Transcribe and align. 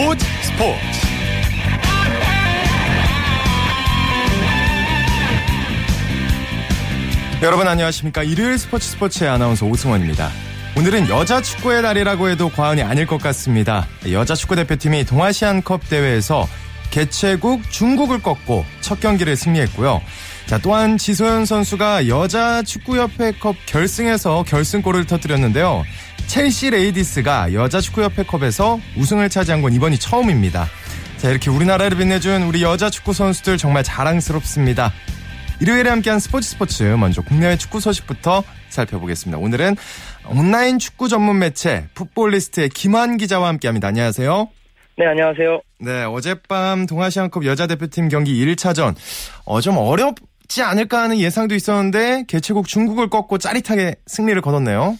스포츠 0.00 0.24
스포츠. 0.40 0.80
여러분 7.42 7.68
안녕하십니까? 7.68 8.22
일요일 8.22 8.56
스포츠 8.56 8.88
스포츠의 8.92 9.28
아나운서 9.28 9.66
오승원입니다. 9.66 10.30
오늘은 10.78 11.10
여자 11.10 11.42
축구의 11.42 11.82
날이라고 11.82 12.30
해도 12.30 12.48
과언이 12.48 12.82
아닐 12.82 13.06
것 13.06 13.20
같습니다. 13.20 13.86
여자 14.10 14.34
축구 14.34 14.56
대표팀이 14.56 15.04
동아시안컵 15.04 15.90
대회에서 15.90 16.48
개최국 16.90 17.70
중국을 17.70 18.22
꺾고 18.22 18.64
첫 18.80 19.00
경기를 19.00 19.36
승리했고요. 19.36 20.00
자, 20.46 20.58
또한 20.58 20.96
지소연 20.98 21.44
선수가 21.44 22.08
여자 22.08 22.62
축구협회컵 22.62 23.54
결승에서 23.66 24.44
결승골을 24.44 25.04
터뜨렸는데요. 25.06 25.84
첼시 26.30 26.70
레이디스가 26.70 27.54
여자 27.54 27.80
축구협회컵에서 27.80 28.78
우승을 28.96 29.28
차지한 29.28 29.62
건 29.62 29.72
이번이 29.72 29.98
처음입니다. 29.98 30.66
자, 31.16 31.28
이렇게 31.28 31.50
우리나라를 31.50 31.98
빛내준 31.98 32.44
우리 32.44 32.62
여자 32.62 32.88
축구 32.88 33.12
선수들 33.12 33.58
정말 33.58 33.82
자랑스럽습니다. 33.82 34.92
일요일에 35.60 35.90
함께한 35.90 36.20
스포츠 36.20 36.50
스포츠 36.50 36.84
먼저 36.84 37.20
국내외 37.20 37.56
축구 37.56 37.80
소식부터 37.80 38.44
살펴보겠습니다. 38.68 39.38
오늘은 39.38 39.74
온라인 40.28 40.78
축구 40.78 41.08
전문 41.08 41.40
매체 41.40 41.88
풋볼리스트의 41.94 42.68
김환 42.68 43.16
기자와 43.16 43.48
함께합니다. 43.48 43.88
안녕하세요. 43.88 44.48
네, 44.98 45.06
안녕하세요. 45.06 45.60
네, 45.80 46.04
어젯밤 46.04 46.86
동아시안컵 46.86 47.44
여자 47.44 47.66
대표팀 47.66 48.08
경기 48.08 48.34
1차전 48.46 48.94
어, 49.46 49.60
좀 49.60 49.78
어렵 49.78 50.14
쉽지 50.50 50.62
않을까 50.62 51.02
하는 51.02 51.18
예상도 51.18 51.54
있었는데 51.54 52.24
개최국 52.26 52.66
중국을 52.66 53.08
꺾고 53.08 53.38
짜릿하게 53.38 53.94
승리를 54.06 54.40
거뒀네요. 54.42 54.98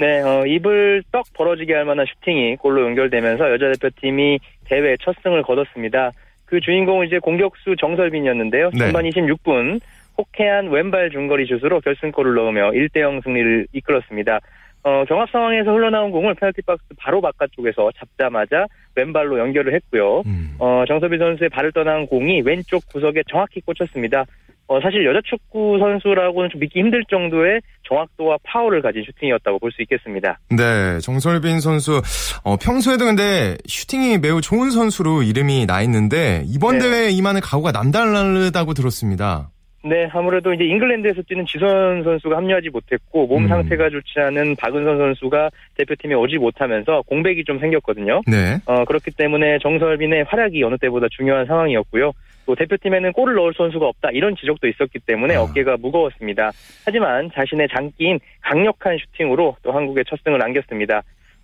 네, 0.00 0.22
어, 0.22 0.46
입을 0.46 1.02
떡 1.12 1.26
벌어지게 1.34 1.74
할 1.74 1.84
만한 1.84 2.06
슈팅이 2.06 2.56
골로 2.56 2.82
연결되면서 2.86 3.52
여자 3.52 3.70
대표팀이 3.72 4.38
대회 4.64 4.96
첫 4.98 5.14
승을 5.22 5.42
거뒀습니다. 5.42 6.12
그 6.46 6.58
주인공은 6.58 7.06
이제 7.06 7.18
공격수 7.18 7.76
정설빈이었는데요. 7.78 8.70
네. 8.72 8.78
전반 8.78 9.04
26분 9.04 9.78
호쾌한 10.16 10.70
왼발 10.70 11.10
중거리 11.10 11.46
슛으로 11.46 11.80
결승골을 11.82 12.34
넣으며 12.34 12.70
1대0 12.70 13.22
승리를 13.22 13.66
이끌었습니다. 13.74 14.40
어, 14.82 15.04
경합 15.06 15.28
상황에서 15.30 15.70
흘러나온 15.70 16.10
공을 16.10 16.34
페널티 16.34 16.62
박스 16.62 16.82
바로 16.96 17.20
바깥쪽에서 17.20 17.92
잡자마자 17.98 18.66
왼발로 18.94 19.38
연결을 19.38 19.74
했고요. 19.74 20.22
음. 20.24 20.54
어, 20.58 20.84
정서빈 20.88 21.18
선수의 21.18 21.50
발을 21.50 21.72
떠난 21.72 22.06
공이 22.06 22.40
왼쪽 22.40 22.86
구석에 22.88 23.22
정확히 23.28 23.60
꽂혔습니다. 23.60 24.24
어, 24.70 24.80
사실 24.80 25.04
여자 25.04 25.18
축구 25.28 25.78
선수라고는 25.80 26.48
좀 26.50 26.60
믿기 26.60 26.78
힘들 26.78 27.04
정도의 27.10 27.60
정확도와 27.88 28.36
파워를 28.44 28.82
가진 28.82 29.02
슈팅이었다고 29.04 29.58
볼 29.58 29.72
수 29.72 29.82
있겠습니다. 29.82 30.38
네, 30.50 31.00
정설빈 31.00 31.58
선수 31.58 32.00
어, 32.44 32.56
평소에도 32.56 33.04
근데 33.04 33.56
슈팅이 33.66 34.18
매우 34.18 34.40
좋은 34.40 34.70
선수로 34.70 35.24
이름이 35.24 35.66
나 35.66 35.82
있는데 35.82 36.44
이번 36.46 36.78
네. 36.78 36.84
대회에 36.84 37.10
임하는 37.10 37.40
각오가 37.40 37.72
남다르다고 37.72 38.74
들었습니다. 38.74 39.50
네, 39.82 40.08
아무래도 40.12 40.52
이제 40.52 40.64
잉글랜드에서 40.64 41.22
뛰는 41.22 41.46
지선 41.46 42.02
선수가 42.02 42.36
합류하지 42.36 42.68
못했고 42.68 43.26
몸 43.26 43.44
음. 43.44 43.48
상태가 43.48 43.88
좋지 43.88 44.20
않은 44.20 44.56
박은선 44.56 44.98
선수가 44.98 45.50
대표팀에 45.76 46.14
오지 46.14 46.36
못하면서 46.36 47.02
공백이 47.06 47.44
좀 47.44 47.58
생겼거든요. 47.58 48.20
네. 48.26 48.58
어, 48.66 48.84
그렇기 48.84 49.10
때문에 49.12 49.58
정설빈의 49.62 50.24
활약이 50.24 50.62
어느 50.64 50.76
때보다 50.76 51.06
중요한 51.10 51.46
상황이었고요. 51.46 52.12
또 52.44 52.54
대표팀에는 52.54 53.12
골을 53.12 53.34
넣을 53.36 53.54
선수가 53.56 53.86
없다 53.86 54.10
이런 54.12 54.36
지적도 54.36 54.68
있었기 54.68 54.98
때문에 55.06 55.36
아. 55.36 55.42
어깨가 55.42 55.78
무거웠습니다. 55.78 56.50
하지만 56.84 57.30
자신의 57.32 57.68
장기인 57.74 58.20
강력한 58.42 58.98
슈팅으로 58.98 59.56
또 59.62 59.72
한국의 59.72 60.04
첫 60.06 60.18
승을 60.24 60.42
안겼습니다. 60.42 61.02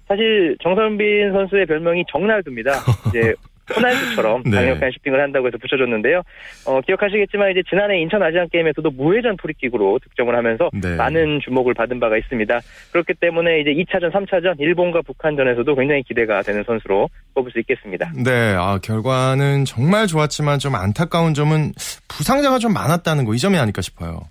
사실 0.09 0.57
정선빈 0.63 1.33
선수의 1.33 1.67
별명이 1.67 2.05
정날두입니다. 2.09 2.73
이제 3.09 3.35
호날두처럼 3.75 4.43
네. 4.45 4.51
강력한 4.51 4.91
슈팅을 4.91 5.21
한다고 5.21 5.47
해서 5.47 5.57
붙여줬는데요. 5.59 6.23
어, 6.67 6.81
기억하시겠지만 6.81 7.53
이제 7.53 7.63
지난해 7.69 8.01
인천 8.01 8.23
아시안 8.23 8.49
게임에서도 8.51 8.91
무회전 8.91 9.37
프리킥으로 9.37 10.01
득점을 10.03 10.35
하면서 10.37 10.69
네. 10.73 10.97
많은 10.97 11.41
주목을 11.45 11.75
받은 11.75 12.01
바가 12.01 12.17
있습니다. 12.19 12.61
그렇기 12.93 13.15
때문에 13.15 13.61
이제 13.61 13.71
2차전, 13.71 14.13
3차전 14.13 14.59
일본과 14.59 15.03
북한전에서도 15.03 15.75
굉장히 15.77 16.03
기대가 16.03 16.43
되는 16.43 16.65
선수로 16.65 17.09
꼽을 17.35 17.53
수 17.53 17.61
있겠습니다. 17.61 18.11
네, 18.25 18.55
아, 18.59 18.79
결과는 18.83 19.65
정말 19.65 20.07
좋았지만 20.09 20.59
좀 20.59 20.75
안타까운 20.75 21.33
점은 21.35 21.73
부상자가 22.09 22.59
좀 22.59 22.73
많았다는 22.73 23.25
거 23.25 23.37
이 23.37 23.39
점이 23.39 23.59
아닐까 23.59 23.83
싶어요. 23.83 24.23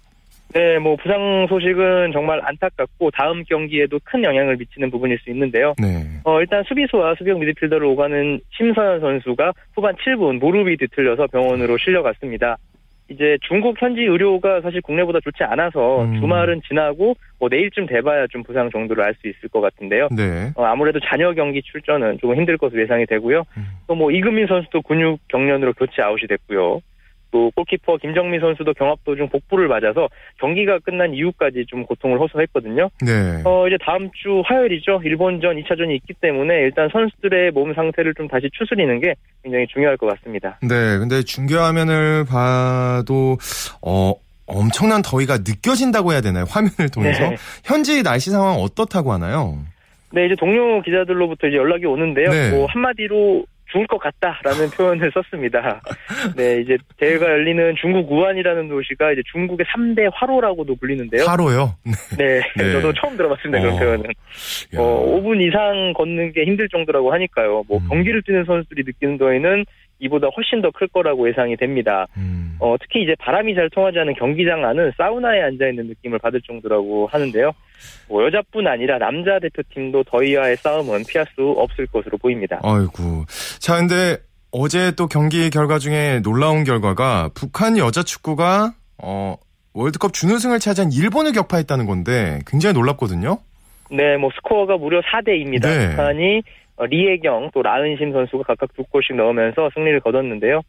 네, 0.56 0.80
뭐 0.80 0.96
부상 0.96 1.48
소식은 1.50 2.14
정말 2.14 2.40
안타깝고 2.42 3.12
다음 3.12 3.44
경기에도 3.44 4.00
큰 4.06 4.24
영향을 4.24 4.56
미치는 4.56 4.90
부분일 4.90 5.20
수 5.20 5.30
있는데요. 5.30 5.74
네. 5.78 6.06
어, 6.24 6.40
일단 6.40 6.64
수비수와 6.64 7.16
수비형 7.18 7.40
미드필더를 7.42 7.86
오가는 7.86 8.40
심서현 8.52 9.02
선수가 9.02 9.52
후반 9.76 9.96
7분 9.96 10.40
무릎이 10.40 10.78
뒤틀려서 10.78 11.28
병원으로 11.28 11.78
실려갔습니다. 11.78 12.56
이제 13.10 13.38
중국 13.42 13.80
현지 13.82 14.02
의료가 14.02 14.62
사실 14.62 14.82
국내보다 14.82 15.20
좋지 15.20 15.44
않아서 15.44 16.06
음. 16.06 16.22
주말은 16.22 16.62
지나고 16.68 17.16
뭐 17.38 17.50
내일쯤 17.52 17.86
돼봐야 17.88 18.26
좀 18.28 18.42
부상 18.42 18.72
정도를 18.72 19.04
알 19.04 19.14
수 19.16 19.28
있을 19.28 19.50
것 19.50 19.60
같은데요. 19.60 20.08
네. 20.16 20.52
어, 20.56 20.64
아무래도 20.64 21.02
자녀 21.02 21.34
경기 21.34 21.62
출전은 21.62 22.20
조금 22.22 22.38
힘들 22.38 22.58
것으로 22.58 22.82
예상이 22.82 23.06
되고요. 23.06 23.44
음. 23.58 23.64
또뭐 23.88 24.12
이금민 24.12 24.48
선수도 24.48 24.82
근육 24.84 25.20
경련으로 25.28 25.74
교체 25.74 26.02
아웃이 26.02 26.28
됐고요. 26.30 26.80
또 27.36 27.52
골키퍼 27.54 27.98
김정민 27.98 28.40
선수도 28.40 28.74
경합 28.74 29.04
도중 29.04 29.28
복부를 29.28 29.68
맞아서 29.68 30.08
경기가 30.40 30.80
끝난 30.80 31.14
이후까지 31.14 31.66
좀 31.68 31.86
고통을 31.86 32.18
호소했거든요. 32.18 32.90
네. 33.02 33.42
어 33.44 33.68
이제 33.68 33.76
다음 33.82 34.10
주 34.14 34.42
화요일이죠. 34.46 35.02
일본전 35.04 35.58
2차전이 35.58 35.94
있기 35.96 36.14
때문에 36.22 36.54
일단 36.62 36.88
선수들의 36.94 37.52
몸 37.52 37.74
상태를 37.74 38.14
좀 38.14 38.30
다시 38.30 38.50
추스리는 38.58 39.02
게 39.02 39.16
굉장히 39.44 39.68
중요할 39.68 39.98
것 39.98 40.08
같습니다. 40.08 40.58
네. 40.62 40.98
근데 40.98 41.24
중계 41.24 41.56
화면을 41.56 42.24
봐도 42.24 43.36
어 43.82 44.14
엄청난 44.46 45.02
더위가 45.02 45.40
느껴진다고 45.40 46.14
해야 46.14 46.22
되나요? 46.22 46.46
화면을 46.48 46.90
통해서 46.90 47.32
네. 47.32 47.36
현지 47.66 48.02
날씨 48.02 48.30
상황 48.30 48.56
어떻다고 48.62 49.12
하나요? 49.12 49.58
네, 50.14 50.28
이제 50.28 50.36
동료 50.40 50.82
기자들로부터 50.84 51.48
이제 51.48 51.58
연락이 51.58 51.86
오는데요. 51.86 52.30
네. 52.30 52.52
뭐 52.52 52.66
한마디로 52.68 53.46
죽을 53.72 53.88
것 53.88 53.98
같다라는 53.98 54.70
표현을 54.78 55.12
썼습니다. 55.14 55.82
네, 56.36 56.62
이제 56.62 56.78
대회가 56.98 57.26
열리는 57.26 57.76
중국 57.80 58.12
우한이라는 58.12 58.70
도시가 58.70 59.12
이제 59.12 59.22
중국의 59.32 59.66
3대 59.66 60.10
화로라고도 60.14 60.76
불리는데요. 60.76 61.26
화로요? 61.26 61.76
네. 62.18 62.42
네. 62.58 62.72
저도 62.74 62.94
처음 62.94 63.18
들어봤습니다, 63.18 63.62
그런 63.62 63.76
어. 63.76 63.80
표현은. 63.80 64.06
어, 64.78 65.06
5분 65.20 65.42
이상 65.48 65.94
걷는 65.94 66.34
게 66.34 66.44
힘들 66.44 66.70
정도라고 66.70 67.12
하니까요. 67.14 67.64
뭐, 67.68 67.80
음. 67.80 67.88
경기를 67.90 68.22
뛰는 68.24 68.46
선수들이 68.46 68.84
느끼는 68.86 69.18
더위는 69.18 69.66
이보다 70.00 70.28
훨씬 70.28 70.62
더 70.62 70.70
클 70.72 70.88
거라고 70.90 71.28
예상이 71.30 71.56
됩니다. 71.56 72.06
음. 72.18 72.58
어, 72.60 72.76
특히 72.82 73.04
이제 73.04 73.16
바람이 73.20 73.56
잘 73.56 73.70
통하지 73.70 73.98
않은 74.00 74.14
경기장 74.16 74.66
안은 74.66 74.92
사우나에 74.98 75.42
앉아 75.42 75.68
있는 75.70 75.88
느낌을 75.88 76.20
받을 76.20 76.42
정도라고 76.42 77.08
하는데요. 77.08 77.52
뭐 78.08 78.24
여자뿐 78.26 78.68
아니라 78.68 78.98
남자 78.98 79.40
대표팀도 79.40 80.04
더위와의 80.04 80.58
싸움은 80.58 81.04
피할 81.08 81.26
수 81.36 81.52
없을 81.58 81.88
것으로 81.88 82.18
보입니다. 82.18 82.60
아이고. 82.64 83.26
자, 83.60 83.78
근데 83.78 84.18
어제 84.52 84.94
또 84.96 85.08
경기 85.08 85.50
결과 85.50 85.80
중에 85.80 86.22
놀라운 86.24 86.64
결과가 86.64 87.32
북한 87.34 87.78
여자 87.78 88.04
축구가 88.04 88.74
어, 89.04 89.36
월드컵 89.74 90.14
준우승을 90.14 90.60
차지한 90.60 90.92
일본을 90.94 91.34
격파했다는 91.34 91.86
건데 91.86 92.40
굉장히 92.48 92.74
놀랍거든요. 92.74 93.40
네, 93.92 94.18
뭐 94.18 94.32
스코어가 94.36 94.78
무려 94.78 95.02
4대입니다. 95.02 95.64
네. 95.64 95.90
북한이 95.90 96.42
어, 96.78 96.86
리혜경 96.86 97.52
또 97.54 97.62
라은심 97.62 98.14
선수가 98.14 98.44
각각 98.44 98.74
두 98.76 98.84
골씩 98.84 99.16
넣으면서 99.16 99.70
승리를 99.74 100.00
거뒀는데요. 100.00 100.62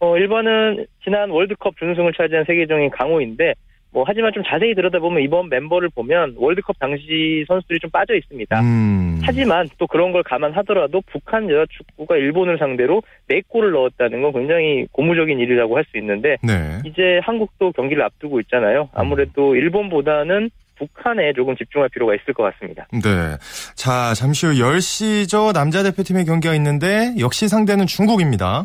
어, 0.00 0.16
일본은 0.16 0.86
지난 1.02 1.30
월드컵 1.30 1.76
준우승을 1.78 2.12
차지한 2.16 2.44
세계적인 2.44 2.90
강호인데 2.90 3.54
뭐 3.90 4.04
하지만 4.06 4.32
좀 4.32 4.42
자세히 4.46 4.74
들여다보면 4.74 5.22
이번 5.22 5.48
멤버를 5.48 5.88
보면 5.88 6.34
월드컵 6.36 6.78
당시 6.78 7.44
선수들이 7.48 7.80
좀 7.80 7.90
빠져 7.90 8.14
있습니다. 8.14 8.60
음. 8.60 9.20
하지만 9.24 9.66
또 9.78 9.86
그런 9.86 10.12
걸 10.12 10.22
감안하더라도 10.22 11.02
북한 11.10 11.50
여자 11.50 11.66
축구가 11.76 12.16
일본을 12.16 12.58
상대로 12.58 13.02
4골을 13.28 13.72
넣었다는 13.72 14.22
건 14.22 14.32
굉장히 14.32 14.86
고무적인 14.92 15.38
일이라고 15.38 15.76
할 15.76 15.84
수 15.88 15.96
있는데 15.96 16.36
네. 16.42 16.80
이제 16.84 17.18
한국도 17.22 17.72
경기를 17.72 18.02
앞두고 18.02 18.40
있잖아요. 18.40 18.90
아무래도 18.92 19.56
일본보다는 19.56 20.50
북한에 20.76 21.32
조금 21.32 21.56
집중할 21.56 21.88
필요가 21.88 22.14
있을 22.14 22.34
것 22.34 22.42
같습니다. 22.44 22.86
네. 22.92 23.36
자, 23.74 24.12
잠시 24.14 24.46
후 24.46 24.52
10시죠. 24.52 25.52
남자 25.52 25.82
대표팀의 25.82 26.24
경기가 26.24 26.54
있는데 26.54 27.14
역시 27.18 27.48
상대는 27.48 27.86
중국입니다. 27.86 28.64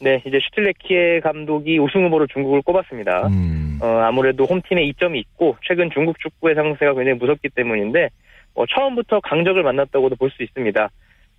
네, 0.00 0.22
이제 0.26 0.38
슈틸레키의 0.40 1.20
감독이 1.20 1.78
우승 1.78 2.04
후보로 2.04 2.26
중국을 2.28 2.62
꼽았습니다. 2.62 3.28
음. 3.28 3.78
어, 3.82 3.86
아무래도 3.86 4.44
홈팀에 4.44 4.82
이점이 4.84 5.18
있고 5.20 5.56
최근 5.62 5.90
중국 5.90 6.18
축구의 6.20 6.54
상세가 6.54 6.94
굉장히 6.94 7.18
무섭기 7.18 7.50
때문인데 7.50 8.08
어, 8.54 8.64
처음부터 8.66 9.20
강적을 9.20 9.62
만났다고도 9.62 10.16
볼 10.16 10.30
수 10.30 10.42
있습니다. 10.42 10.88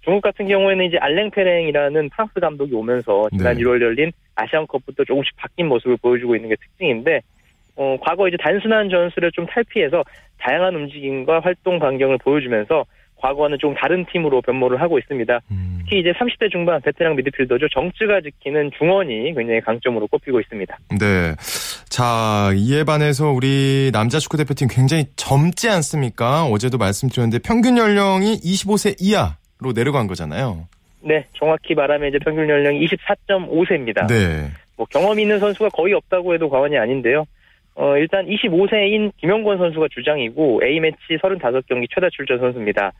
중국 0.03 0.21
같은 0.21 0.47
경우에는 0.47 0.85
이제 0.85 0.97
알랭 0.97 1.29
페랭이라는 1.31 2.09
프랑스 2.09 2.39
감독이 2.39 2.73
오면서 2.73 3.29
지난 3.31 3.55
네. 3.55 3.63
1월 3.63 3.81
열린 3.81 4.11
아시안컵부터 4.35 5.03
조금씩 5.05 5.35
바뀐 5.37 5.67
모습을 5.67 5.97
보여주고 6.01 6.35
있는 6.35 6.49
게 6.49 6.55
특징인데 6.55 7.21
어, 7.75 7.97
과거 8.01 8.27
이제 8.27 8.37
단순한 8.37 8.89
전술을 8.89 9.31
좀 9.31 9.45
탈피해서 9.45 10.03
다양한 10.39 10.75
움직임과 10.75 11.39
활동 11.41 11.79
반경을 11.79 12.17
보여주면서 12.19 12.85
과거와는 13.21 13.57
좀 13.59 13.73
다른 13.75 14.05
팀으로 14.11 14.41
변모를 14.41 14.81
하고 14.81 14.97
있습니다. 14.97 15.39
음. 15.51 15.79
특히 15.79 15.99
이제 15.99 16.11
30대 16.11 16.51
중반 16.51 16.81
베테랑 16.81 17.15
미드필더죠. 17.15 17.67
정쯔가 17.69 18.21
지키는 18.21 18.71
중원이 18.77 19.33
굉장히 19.35 19.61
강점으로 19.61 20.07
꼽히고 20.07 20.39
있습니다. 20.39 20.77
네. 20.99 21.35
자, 21.89 22.51
이에 22.55 22.83
반해서 22.83 23.31
우리 23.31 23.91
남자 23.93 24.19
축구 24.19 24.37
대표팀 24.37 24.67
굉장히 24.69 25.05
젊지 25.15 25.69
않습니까? 25.69 26.45
어제도 26.45 26.77
말씀드렸는데 26.77 27.39
평균 27.39 27.77
연령이 27.77 28.37
25세 28.37 28.95
이하로 28.99 29.73
내려간 29.75 30.07
거잖아요. 30.07 30.67
네, 31.01 31.25
정확히 31.33 31.73
말하면 31.73 32.09
이제 32.09 32.19
평균 32.23 32.47
연령이 32.49 32.85
24.5세입니다. 32.85 34.07
네. 34.07 34.49
뭐 34.77 34.85
경험 34.89 35.19
있는 35.19 35.39
선수가 35.39 35.69
거의 35.69 35.93
없다고 35.93 36.33
해도 36.33 36.49
과언이 36.49 36.77
아닌데요. 36.77 37.25
어, 37.81 37.97
일단 37.97 38.27
25세인 38.27 39.11
김영권 39.17 39.57
선수가 39.57 39.87
주장이고 39.89 40.61
A매치 40.63 41.17
35경기 41.19 41.87
최다 41.91 42.09
출전 42.11 42.37
선수입니다. 42.37 42.91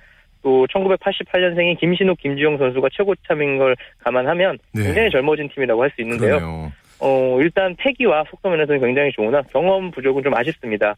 또 0.42 0.66
1988년생인 0.74 1.78
김신욱, 1.80 2.18
김주영 2.18 2.58
선수가 2.58 2.90
최고 2.92 3.14
참인 3.28 3.60
걸 3.60 3.76
감안하면 4.00 4.58
네. 4.74 4.84
굉장히 4.86 5.12
젊어진 5.12 5.50
팀이라고 5.50 5.84
할 5.84 5.92
수 5.92 6.02
있는데요. 6.02 6.38
그러네요. 6.40 6.72
어, 7.00 7.38
일단 7.42 7.76
패기와 7.78 8.24
속도 8.28 8.50
면에서는 8.50 8.82
굉장히 8.82 9.12
좋으나 9.12 9.44
경험 9.54 9.92
부족은 9.92 10.24
좀 10.24 10.34
아쉽습니다. 10.34 10.96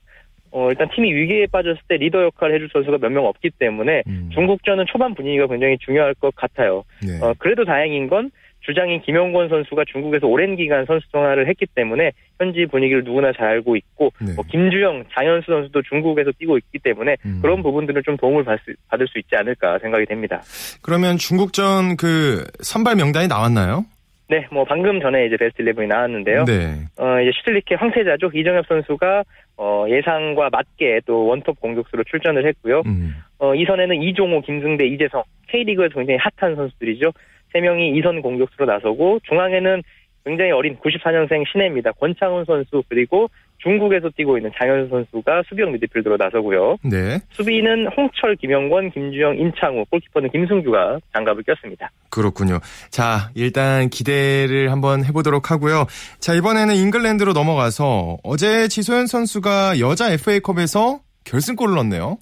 어, 0.52 0.70
일단 0.70 0.88
팀이 0.96 1.14
위기에 1.14 1.48
빠졌을 1.48 1.82
때 1.90 1.98
리더 1.98 2.24
역할을 2.24 2.56
해줄 2.56 2.70
선수가 2.72 3.00
몇 3.00 3.12
명 3.12 3.26
없기 3.26 3.50
때문에 3.60 4.04
음. 4.08 4.30
중국전은 4.34 4.86
초반 4.88 5.14
분위기가 5.14 5.46
굉장히 5.48 5.78
중요할 5.80 6.14
것 6.14 6.34
같아요. 6.38 6.86
네. 7.02 7.20
어, 7.22 7.34
그래도 7.38 7.66
다행인 7.66 8.08
건 8.08 8.32
주장인 8.64 9.02
김영권 9.02 9.50
선수가 9.50 9.84
중국에서 9.92 10.28
오랜 10.28 10.56
기간 10.56 10.86
선수 10.86 11.06
생활을 11.12 11.48
했기 11.48 11.66
때문에 11.66 12.12
현지 12.40 12.66
분위기를 12.66 13.04
누구나 13.04 13.32
잘 13.34 13.48
알고 13.48 13.76
있고 13.76 14.12
네. 14.20 14.34
뭐 14.36 14.44
김주영, 14.50 15.06
장현수 15.14 15.52
선수도 15.52 15.82
중국에서 15.82 16.32
뛰고 16.40 16.58
있기 16.58 16.80
때문에 16.80 17.18
음. 17.26 17.40
그런 17.42 17.62
부분들을 17.62 18.02
좀 18.04 18.18
도움을 18.18 18.44
받을 18.44 18.60
수, 18.64 18.74
받을 18.90 19.08
수 19.08 19.20
있지 19.20 19.36
않을까 19.36 19.80
생각이 19.80 20.06
됩니다. 20.06 20.42
그러면 20.82 21.18
중국전 21.18 21.98
그 21.98 22.46
선발 22.62 22.96
명단이 22.96 23.28
나왔나요? 23.28 23.86
네, 24.30 24.48
뭐 24.52 24.64
방금 24.64 25.02
전에 25.02 25.28
이제 25.28 25.36
베스트 25.38 25.62
11이 25.62 25.88
나왔는데요. 25.88 26.46
네. 26.46 26.86
어 26.98 27.20
이제 27.22 27.32
슈틸리케 27.36 27.76
황태자죠 27.76 28.32
이정엽 28.34 28.66
선수가 28.68 29.24
어 29.58 29.86
예상과 29.90 30.50
맞게 30.50 31.02
또 31.06 31.28
원톱 31.28 31.60
공격수로 31.60 32.04
출전을 32.06 32.48
했고요. 32.48 32.82
음. 32.86 33.14
어 33.38 33.54
이선에는 33.54 34.02
이종호, 34.02 34.42
김승대, 34.42 34.88
이재성 34.88 35.24
K리그에서 35.50 35.96
굉장히 35.96 36.18
핫한 36.20 36.56
선수들이죠. 36.56 37.12
세 37.54 37.62
명이 37.62 37.96
이선 37.98 38.22
공격수로 38.22 38.66
나서고 38.66 39.20
중앙에는 39.24 39.84
굉장히 40.26 40.52
어린 40.52 40.78
94년생 40.78 41.44
신혜입니다. 41.52 41.92
권창훈 41.94 42.46
선수 42.46 42.84
그리고 42.90 43.30
중국에서 43.58 44.10
뛰고 44.16 44.38
있는 44.38 44.52
장현 44.58 44.90
선수가 44.90 45.44
수비형 45.48 45.72
미드필더로 45.74 46.18
나서고요. 46.18 46.78
네. 46.84 47.20
수비는 47.32 47.88
홍철, 47.96 48.36
김영권, 48.36 48.92
김주영, 48.92 49.38
임창우, 49.38 49.86
골키퍼는 49.90 50.30
김승규가 50.32 51.00
장갑을 51.14 51.44
꼈습니다. 51.44 51.90
그렇군요. 52.10 52.60
자, 52.90 53.32
일단 53.36 53.90
기대를 53.90 54.72
한번 54.72 55.06
해보도록 55.06 55.52
하고요. 55.52 55.86
자, 56.20 56.34
이번에는 56.34 56.76
잉글랜드로 56.76 57.34
넘어가서 57.34 58.18
어제 58.24 58.68
지소연 58.68 59.08
선수가 59.08 59.80
여자 59.80 60.12
FA컵에서 60.12 61.00
결승골을 61.26 61.76
넣었네요. 61.76 62.18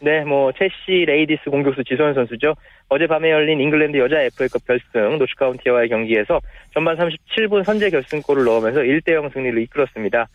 네, 0.00 0.24
뭐 0.24 0.52
첼시 0.52 1.04
레이디스 1.06 1.50
공격수 1.50 1.82
지소연 1.84 2.14
선수죠. 2.14 2.54
어젯밤에 2.88 3.30
열린 3.30 3.60
잉글랜드 3.60 3.96
여자 3.98 4.20
FA컵 4.22 4.64
결승 4.66 5.18
노츠카운티와의 5.18 5.88
경기에서 5.88 6.40
전반 6.72 6.96
37분 6.96 7.64
선제 7.64 7.90
결승골을 7.90 8.44
넣으면서 8.44 8.80
1대0 8.80 9.32
승리를 9.32 9.60
이끌었습니다. 9.62 10.28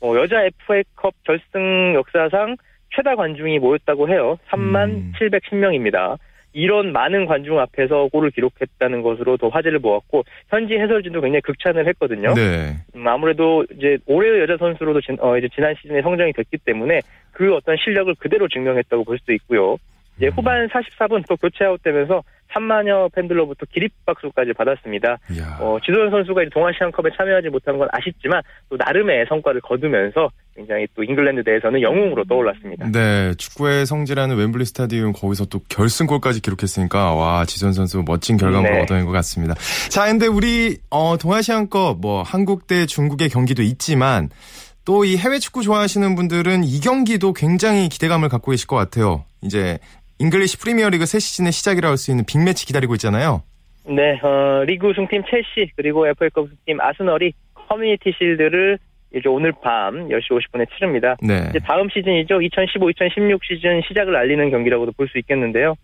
뭐 0.00 0.18
여자 0.18 0.44
FA컵 0.44 1.14
결승 1.24 1.94
역사상 1.94 2.56
최다 2.94 3.14
관중이 3.14 3.58
모였다고 3.58 4.08
해요. 4.08 4.38
3만 4.48 4.88
음. 4.88 5.12
710명입니다. 5.18 6.18
이런 6.52 6.92
많은 6.92 7.26
관중 7.26 7.58
앞에서 7.58 8.08
골을 8.08 8.30
기록했다는 8.30 9.02
것으로 9.02 9.36
더 9.36 9.48
화제를 9.48 9.78
모았고 9.78 10.24
현지 10.48 10.74
해설진도 10.74 11.20
굉장히 11.20 11.40
극찬을 11.42 11.86
했거든요. 11.88 12.34
네. 12.34 12.76
음, 12.96 13.06
아무래도 13.06 13.64
이제 13.76 13.98
올해의 14.06 14.42
여자 14.42 14.56
선수로도 14.56 15.00
진, 15.00 15.16
어, 15.20 15.36
이제 15.38 15.48
지난 15.54 15.74
시즌에 15.80 16.02
선정이 16.02 16.32
됐기 16.32 16.58
때문에 16.58 17.00
그 17.32 17.54
어떤 17.54 17.76
실력을 17.76 18.12
그대로 18.18 18.48
증명했다고 18.48 19.04
볼 19.04 19.18
수도 19.18 19.32
있고요. 19.32 19.76
이제 20.16 20.26
음. 20.26 20.32
후반 20.32 20.68
44분 20.68 21.24
또 21.28 21.36
교체 21.36 21.64
아웃되면서 21.64 22.22
3만여 22.52 23.12
팬들로부터 23.14 23.66
기립박수까지 23.72 24.52
받았습니다. 24.52 25.18
어, 25.60 25.78
지도현 25.84 26.10
선수가 26.10 26.42
동아시안컵에 26.52 27.10
참여하지 27.16 27.48
못한 27.48 27.78
건 27.78 27.88
아쉽지만 27.92 28.42
또 28.68 28.76
나름의 28.76 29.26
성과를 29.28 29.60
거두면서 29.60 30.30
굉장히 30.54 30.86
또 30.94 31.02
잉글랜드 31.02 31.48
내에서는 31.48 31.80
영웅으로 31.80 32.24
떠올랐습니다. 32.24 32.90
네, 32.92 33.34
축구의 33.38 33.86
성지라는 33.86 34.36
웸블리 34.36 34.64
스타디움 34.64 35.12
거기서 35.12 35.46
또 35.46 35.60
결승골까지 35.68 36.42
기록했으니까 36.42 37.14
와 37.14 37.44
지도현 37.44 37.72
선수 37.72 38.02
멋진 38.06 38.36
결과물을 38.36 38.74
네. 38.74 38.82
얻어낸 38.82 39.06
것 39.06 39.12
같습니다. 39.12 39.54
자, 39.88 40.06
근데 40.06 40.26
우리 40.26 40.78
어, 40.90 41.16
동아시안컵 41.18 42.00
뭐 42.00 42.22
한국 42.22 42.66
대 42.66 42.86
중국의 42.86 43.28
경기도 43.28 43.62
있지만 43.62 44.28
또 44.84 45.04
이 45.04 45.16
해외 45.16 45.38
축구 45.38 45.62
좋아하시는 45.62 46.14
분들은 46.16 46.64
이 46.64 46.80
경기도 46.80 47.32
굉장히 47.32 47.88
기대감을 47.88 48.28
갖고 48.28 48.50
계실 48.50 48.66
것 48.66 48.76
같아요. 48.76 49.24
이제 49.40 49.78
잉글리시 50.20 50.58
프리미어리그 50.58 51.06
새 51.06 51.18
시즌의 51.18 51.50
시작이라 51.52 51.88
할 51.88 51.96
수 51.96 52.10
있는 52.10 52.24
빅매치 52.24 52.66
기다리고 52.66 52.94
있잖아요. 52.94 53.42
네, 53.86 54.18
어, 54.22 54.62
리그 54.66 54.88
우승팀 54.90 55.22
첼시 55.30 55.72
그리고 55.76 56.06
FA컵 56.06 56.44
우승팀 56.44 56.80
아스널이 56.80 57.32
커뮤니티 57.54 58.12
실드를 58.16 58.78
이제 59.14 59.28
오늘 59.28 59.52
밤 59.62 60.08
10시 60.08 60.28
50분에 60.30 60.66
치릅니다. 60.76 61.16
네. 61.22 61.46
이제 61.50 61.58
다음 61.58 61.88
시즌이죠. 61.88 62.38
2015-2016 62.38 63.40
시즌 63.42 63.80
시작을 63.88 64.14
알리는 64.14 64.50
경기라고도 64.50 64.92
볼 64.92 65.08
수 65.08 65.18
있겠는데요. 65.18 65.74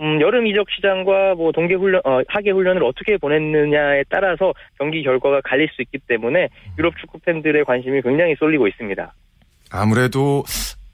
음, 0.00 0.20
여름 0.20 0.46
이적 0.48 0.66
시장과 0.74 1.34
뭐 1.36 1.52
동계 1.52 1.74
훈련, 1.74 2.00
어, 2.04 2.20
하계 2.26 2.50
훈련을 2.50 2.82
어떻게 2.82 3.16
보냈느냐에 3.16 4.02
따라서 4.08 4.52
경기 4.78 5.04
결과가 5.04 5.40
갈릴 5.44 5.68
수 5.68 5.82
있기 5.82 5.98
때문에 6.08 6.48
유럽 6.78 6.94
축구 6.98 7.20
팬들의 7.20 7.64
관심이 7.64 8.02
굉장히 8.02 8.34
쏠리고 8.36 8.66
있습니다. 8.66 9.14
아무래도 9.70 10.42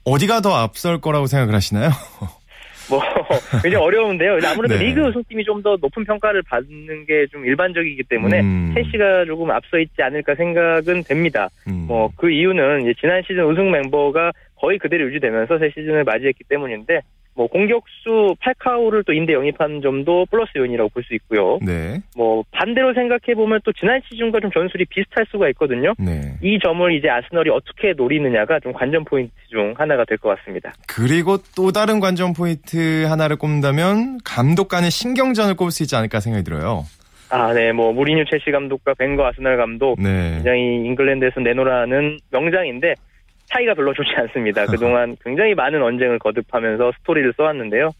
어디가 0.05 0.41
더 0.41 0.53
앞설 0.53 1.01
거라고 1.01 1.25
생각을 1.25 1.55
하시나요? 1.55 1.89
뭐 2.89 3.01
굉장히 3.63 3.75
어려운데요. 3.75 4.39
아무래도 4.45 4.75
네. 4.77 4.85
리그 4.85 5.01
우승팀이 5.01 5.43
좀 5.45 5.61
더 5.61 5.77
높은 5.79 6.03
평가를 6.05 6.41
받는 6.43 7.05
게 7.05 7.27
좀 7.31 7.45
일반적이기 7.45 8.03
때문에 8.09 8.41
음. 8.41 8.71
첼시가 8.73 9.25
조금 9.25 9.51
앞서 9.51 9.77
있지 9.77 10.01
않을까 10.01 10.33
생각은 10.35 11.03
됩니다. 11.03 11.49
음. 11.67 11.85
뭐그 11.87 12.31
이유는 12.31 12.91
지난 12.99 13.21
시즌 13.21 13.45
우승 13.45 13.69
멤버가 13.71 14.31
거의 14.55 14.77
그대로 14.79 15.05
유지되면서 15.05 15.59
새 15.59 15.69
시즌을 15.69 16.03
맞이했기 16.03 16.43
때문인데 16.45 17.01
뭐 17.33 17.47
공격수 17.47 18.35
팔카오를 18.41 19.03
또 19.05 19.13
임대 19.13 19.33
영입한 19.33 19.81
점도 19.81 20.25
플러스 20.29 20.51
요인이라고 20.57 20.89
볼 20.89 21.03
수 21.03 21.15
있고요. 21.15 21.59
네. 21.65 21.99
뭐 22.15 22.43
반대로 22.51 22.93
생각해 22.93 23.33
보면 23.35 23.61
또 23.63 23.71
지난 23.73 23.99
시즌과 24.09 24.39
좀 24.39 24.51
전술이 24.51 24.85
비슷할 24.85 25.25
수가 25.31 25.49
있거든요. 25.49 25.93
네. 25.97 26.35
이 26.41 26.59
점을 26.63 26.93
이제 26.93 27.09
아스널이 27.09 27.49
어떻게 27.49 27.93
노리느냐가 27.93 28.59
좀 28.59 28.73
관전 28.73 29.05
포인트 29.05 29.31
중 29.49 29.73
하나가 29.77 30.05
될 30.05 30.17
것 30.17 30.37
같습니다. 30.37 30.73
그리고 30.87 31.37
또 31.55 31.71
다른 31.71 31.99
관전 31.99 32.33
포인트 32.33 33.05
하나를 33.05 33.37
꼽는다면 33.37 34.19
감독 34.23 34.67
간의 34.67 34.91
신경전을 34.91 35.55
꼽을 35.55 35.71
수 35.71 35.81
있지 35.83 35.95
않을까 35.95 36.19
생각이 36.19 36.43
들어요. 36.43 36.83
아, 37.29 37.53
네, 37.53 37.71
뭐 37.71 37.93
무리뉴 37.93 38.25
첼시 38.29 38.51
감독과 38.51 38.93
벵거 38.95 39.25
아스널 39.25 39.55
감독 39.57 39.95
네. 40.01 40.33
굉장히 40.35 40.61
잉글랜드에서 40.85 41.39
내노라는 41.39 42.19
명장인데 42.29 42.93
사이가 43.51 43.73
별로 43.73 43.93
좋지 43.93 44.11
않습니다. 44.15 44.65
그동안 44.65 45.15
굉장히 45.23 45.53
많은 45.53 45.81
언쟁을 45.81 46.19
거듭하면서 46.19 46.93
스토리를 46.99 47.33
써왔는데요. 47.37 47.91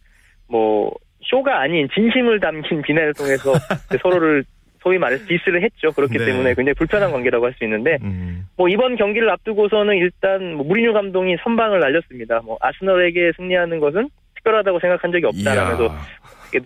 뭐 0.48 0.92
쇼가 1.22 1.60
아닌 1.62 1.88
진심을 1.94 2.40
담긴 2.40 2.82
비난을 2.82 3.14
통해서 3.14 3.54
서로를 4.02 4.44
소위 4.82 4.98
말해서 4.98 5.26
디스를 5.28 5.62
했죠. 5.64 5.92
그렇기 5.92 6.18
네. 6.18 6.26
때문에 6.26 6.56
굉장히 6.56 6.74
불편한 6.74 7.12
관계라고 7.12 7.46
할 7.46 7.54
수 7.54 7.64
있는데 7.66 7.98
음. 8.02 8.48
뭐 8.58 8.68
이번 8.68 8.96
경기를 8.96 9.30
앞두고서는 9.30 9.96
일단 9.98 10.56
뭐 10.56 10.66
무리뉴 10.66 10.94
감독이 10.94 11.38
선방을 11.44 11.80
날렸습니다. 11.80 12.42
뭐 12.44 12.58
아스널에게 12.60 13.34
승리하는 13.38 13.80
것은 13.80 14.10
특별하다고 14.36 14.80
생각한 14.80 15.12
적이 15.12 15.26
없다라면서 15.26 15.94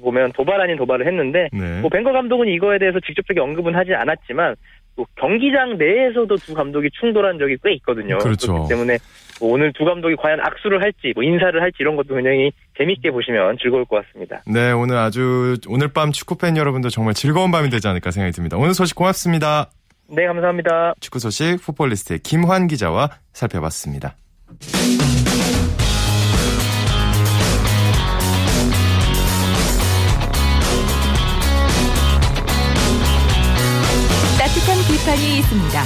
보면 0.01 0.31
도발 0.31 0.61
아닌 0.61 0.77
도발을 0.77 1.05
했는데 1.05 1.49
네. 1.51 1.81
뭐 1.81 1.89
벵거 1.89 2.11
감독은 2.11 2.47
이거에 2.47 2.79
대해서 2.79 2.99
직접적인 2.99 3.41
언급은 3.41 3.75
하지 3.75 3.93
않았지만 3.93 4.55
또 4.95 5.05
경기장 5.15 5.77
내에서도 5.77 6.35
두 6.37 6.53
감독이 6.53 6.89
충돌한 6.99 7.37
적이 7.37 7.57
꽤 7.63 7.73
있거든요. 7.75 8.17
그렇죠. 8.19 8.53
그렇기 8.53 8.69
때문에 8.69 8.97
뭐 9.39 9.51
오늘 9.51 9.73
두 9.73 9.83
감독이 9.83 10.15
과연 10.15 10.39
악수를 10.39 10.81
할지 10.81 11.11
뭐 11.13 11.23
인사를 11.23 11.61
할지 11.61 11.77
이런 11.79 11.95
것도 11.95 12.15
굉장히 12.15 12.51
재밌게 12.77 13.11
보시면 13.11 13.57
즐거울 13.61 13.85
것 13.85 14.05
같습니다. 14.05 14.41
네, 14.47 14.71
오늘 14.71 14.97
아주 14.97 15.57
오늘 15.67 15.89
밤 15.89 16.11
축구 16.11 16.37
팬 16.37 16.55
여러분들 16.55 16.89
정말 16.89 17.13
즐거운 17.13 17.51
밤이 17.51 17.69
되지 17.69 17.87
않을까 17.87 18.11
생각이 18.11 18.33
듭니다. 18.33 18.57
오늘 18.57 18.73
소식 18.73 18.95
고맙습니다. 18.95 19.69
네, 20.07 20.25
감사합니다. 20.27 20.93
축구 20.99 21.19
소식 21.19 21.57
풋볼리스트의 21.61 22.19
김환 22.19 22.67
기자와 22.67 23.09
살펴봤습니다. 23.33 24.15
비판이 35.05 35.37
있습니다. 35.37 35.83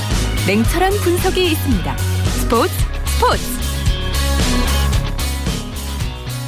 냉철한 0.48 0.94
분석이 1.04 1.52
있습니다. 1.52 1.98
스포츠 1.98 2.74
스포츠 3.06 3.44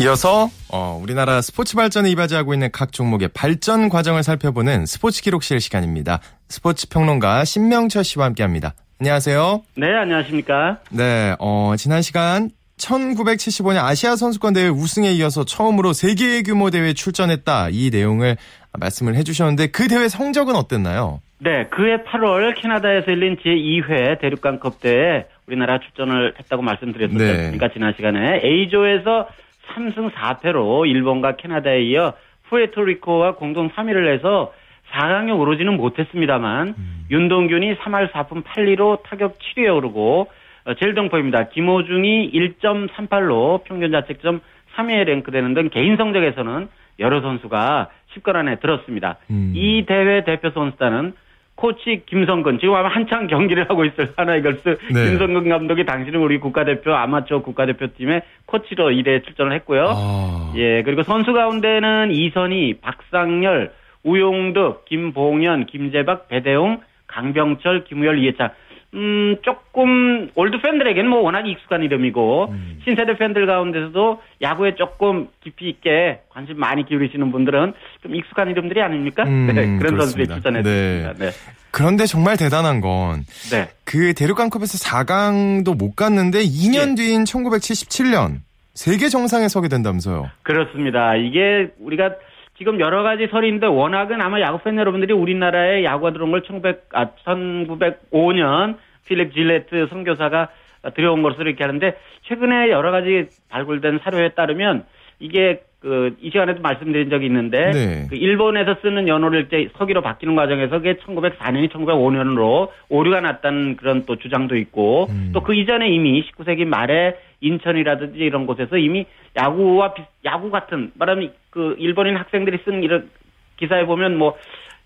이어서 0.02 0.50
어, 0.70 0.98
우리나라 1.04 1.42
스포츠 1.42 1.76
발전에 1.76 2.10
이바지하고 2.12 2.54
있는 2.54 2.72
각 2.72 2.94
종목의 2.94 3.28
발전 3.34 3.90
과정을 3.90 4.24
살펴보는 4.24 4.86
스포츠 4.86 5.22
기록실 5.22 5.60
시간입니다. 5.60 6.22
스포츠 6.48 6.88
평론가 6.88 7.44
신명철 7.44 8.06
씨와 8.06 8.26
함께합니다. 8.28 8.74
안녕하세요. 9.02 9.64
네, 9.76 9.88
안녕하십니까. 9.94 10.80
네, 10.92 11.36
어, 11.40 11.74
지난 11.78 12.02
시간 12.02 12.52
1975년 12.78 13.84
아시아 13.84 14.16
선수권 14.16 14.54
대회 14.54 14.70
우승에 14.70 15.12
이어서 15.12 15.44
처음으로 15.44 15.92
세계 15.92 16.42
규모 16.42 16.70
대회에 16.70 16.94
출전했다 16.94 17.68
이 17.72 17.90
내용을 17.92 18.38
말씀을 18.80 19.16
해주셨는데 19.16 19.68
그 19.68 19.90
대회 19.90 20.08
성적은 20.08 20.56
어땠나요? 20.56 21.20
네, 21.44 21.66
그해 21.72 21.98
8월 22.04 22.54
캐나다에서 22.56 23.12
열린 23.14 23.36
제2회 23.38 24.20
대륙간컵 24.20 24.80
대회에 24.80 25.26
우리나라 25.48 25.80
출전을 25.80 26.36
했다고 26.38 26.62
말씀드렸었죠. 26.62 27.18
네. 27.18 27.34
그러니까 27.34 27.70
지난 27.70 27.94
시간에 27.96 28.42
A조에서 28.44 29.28
3승 29.74 30.12
4패로 30.12 30.88
일본과 30.88 31.38
캐나다에 31.38 31.82
이어 31.82 32.14
푸에토리코와 32.44 33.36
공동 33.36 33.72
3위를 33.72 34.14
해서 34.14 34.54
4강에 34.92 35.36
오르지는 35.36 35.78
못했습니다만 35.78 36.76
음. 36.78 37.06
윤동균이 37.10 37.78
3할 37.78 38.12
4푼 38.12 38.44
8리로 38.44 39.02
타격 39.02 39.40
7위에 39.40 39.76
오르고 39.76 40.28
어, 40.66 40.74
제일 40.76 40.94
등포입니다. 40.94 41.50
김호중이 41.50 42.34
1.38로 42.34 43.64
평균 43.64 43.92
자책점 43.92 44.42
3위에 44.76 45.06
랭크되는 45.06 45.56
등 45.56 45.70
개인 45.70 45.98
성적에서는 45.98 46.68
여러 47.00 47.22
선수가 47.22 47.90
10권 48.14 48.36
안에 48.36 48.60
들었습니다. 48.60 49.18
음. 49.32 49.54
이 49.56 49.86
대회 49.88 50.24
대표 50.24 50.52
선수단은 50.52 51.14
코치 51.62 52.02
김성근 52.08 52.58
지금 52.60 52.74
아마 52.74 52.90
한창 52.90 53.28
경기를 53.28 53.70
하고 53.70 53.86
있을 53.86 54.12
한화 54.18 54.43
이글스 54.43 54.78
네. 54.92 55.06
김성근 55.06 55.48
감독이 55.48 55.86
당시는 55.86 56.20
우리 56.20 56.40
국가대표 56.40 56.96
아마추어 56.96 57.44
국가대표팀의 57.44 58.24
코치로 58.48 58.90
이 58.90 58.94
대회 58.94 59.22
출전을 59.22 59.54
했고요. 59.58 59.92
아. 59.96 60.54
예 60.56 60.82
그리고 60.82 61.04
선수 61.04 61.34
가운데는 61.34 62.10
이선희, 62.12 62.80
박상열, 62.82 63.74
우용득, 64.04 64.86
김봉현, 64.86 65.68
김재박, 65.68 66.30
배대웅, 66.30 66.82
강병철, 67.06 67.84
김우열, 67.84 68.18
이해창 68.18 68.50
음, 68.94 69.38
조금 69.42 70.30
올드 70.36 70.62
팬들에게는 70.62 71.10
뭐 71.10 71.22
워낙 71.22 71.48
익숙한 71.48 71.84
이름이고 71.84 72.48
음. 72.52 72.80
신세대 72.84 73.18
팬들 73.18 73.46
가운데서도 73.46 74.22
야구에 74.42 74.76
조금 74.76 75.30
깊이 75.42 75.70
있게 75.70 76.22
관심 76.30 76.58
많이 76.60 76.86
기울이시는 76.86 77.32
분들은 77.32 77.74
좀 78.04 78.16
익숙한 78.16 78.50
이름들이 78.50 78.82
아닙니까? 78.82 79.24
음, 79.24 79.48
네, 79.48 79.78
그런 79.78 79.98
선수들이 79.98 80.28
출전했습니다. 80.28 81.14
네. 81.14 81.26
네. 81.26 81.32
그런데 81.72 82.06
정말 82.06 82.36
대단한 82.36 82.82
건 82.82 83.24
네. 83.52 83.70
그 83.86 84.14
대륙간컵에서 84.14 84.78
4강도 84.78 85.78
못 85.78 85.96
갔는데 85.96 86.44
2년 86.44 86.92
예. 86.92 86.96
뒤인 86.96 87.24
1977년 87.24 88.40
세계 88.74 89.08
정상에 89.08 89.48
서게 89.48 89.70
된다면서요? 89.70 90.30
그렇습니다. 90.44 91.16
이게 91.16 91.72
우리가 91.80 92.12
지금 92.62 92.80
여러 92.80 93.02
가지 93.02 93.28
있는데 93.48 93.66
워낙은 93.66 94.22
아마 94.22 94.40
야구 94.40 94.60
팬 94.60 94.78
여러분들이 94.78 95.14
우리나라에 95.14 95.84
야구가 95.84 96.14
들어온 96.14 96.30
걸 96.30 96.44
1900, 96.44 96.90
아, 96.94 97.08
1905년 97.26 98.78
필립 99.08 99.34
질레트 99.34 99.88
선교사가 99.88 100.50
들여온 100.94 101.24
것으로 101.24 101.50
이렇게 101.50 101.64
하는데 101.64 101.98
최근에 102.22 102.70
여러 102.70 102.92
가지 102.92 103.30
발굴된 103.50 104.02
사료에 104.04 104.30
따르면 104.36 104.86
이게 105.20 105.64
그, 105.82 106.16
이 106.22 106.30
시간에도 106.30 106.62
말씀드린 106.62 107.10
적이 107.10 107.26
있는데, 107.26 107.72
네. 107.72 108.08
그 108.08 108.16
일본에서 108.16 108.76
쓰는 108.84 109.08
연호를 109.08 109.48
이제 109.48 109.68
서기로 109.78 110.02
바뀌는 110.02 110.36
과정에서 110.36 110.78
그게 110.78 110.94
1904년이 110.94 111.72
1905년으로 111.72 112.70
오류가 112.90 113.20
났다는 113.22 113.78
그런 113.78 114.06
또 114.06 114.16
주장도 114.18 114.58
있고, 114.58 115.08
음. 115.10 115.32
또그 115.34 115.56
이전에 115.56 115.90
이미 115.90 116.24
19세기 116.24 116.66
말에 116.66 117.18
인천이라든지 117.42 118.20
이런 118.20 118.46
곳에서 118.46 118.78
이미 118.78 119.08
야구와 119.36 119.96
비, 119.96 120.04
야구 120.24 120.52
같은, 120.52 120.92
말하면 120.94 121.34
그 121.50 121.76
일본인 121.80 122.16
학생들이 122.16 122.60
쓴 122.64 122.84
이런 122.84 123.10
기사에 123.58 123.86
보면 123.86 124.18
뭐, 124.18 124.38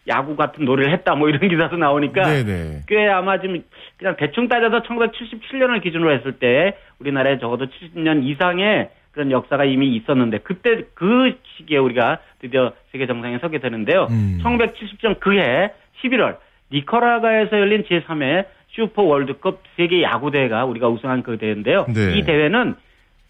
야구 0.08 0.36
같은 0.36 0.66
노래를 0.66 0.94
했다 0.94 1.16
뭐 1.16 1.30
이런 1.30 1.42
기사도 1.50 1.78
나오니까 1.78 2.22
네네. 2.22 2.44
네. 2.44 2.82
꽤 2.88 3.08
아마 3.08 3.42
지금 3.42 3.64
그냥 3.98 4.16
대충 4.18 4.48
따져서 4.48 4.84
1977년을 4.84 5.82
기준으로 5.82 6.14
했을 6.14 6.34
때 6.34 6.78
우리나라에 7.00 7.40
적어도 7.40 7.66
70년 7.66 8.24
이상의 8.24 8.90
그런 9.16 9.32
역사가 9.32 9.64
이미 9.64 9.96
있었는데 9.96 10.40
그때 10.40 10.84
그 10.94 11.34
시기에 11.58 11.78
우리가 11.78 12.20
드디어 12.40 12.74
세계 12.92 13.08
정상에 13.08 13.40
서게 13.40 13.60
되는데요. 13.60 14.08
음. 14.12 14.40
1970년 14.44 15.20
그해 15.20 15.72
11월 16.04 16.38
니카라과에서 16.72 17.58
열린 17.60 17.84
제3회 17.84 18.46
슈퍼 18.68 19.04
월드컵 19.04 19.62
세계 19.78 20.04
야구 20.04 20.32
대회가 20.32 20.66
우리가 20.66 20.90
우승한 20.90 21.24
그 21.24 21.38
대회인데요. 21.38 21.86
네. 21.88 22.18
이 22.18 22.24
대회는 22.24 22.76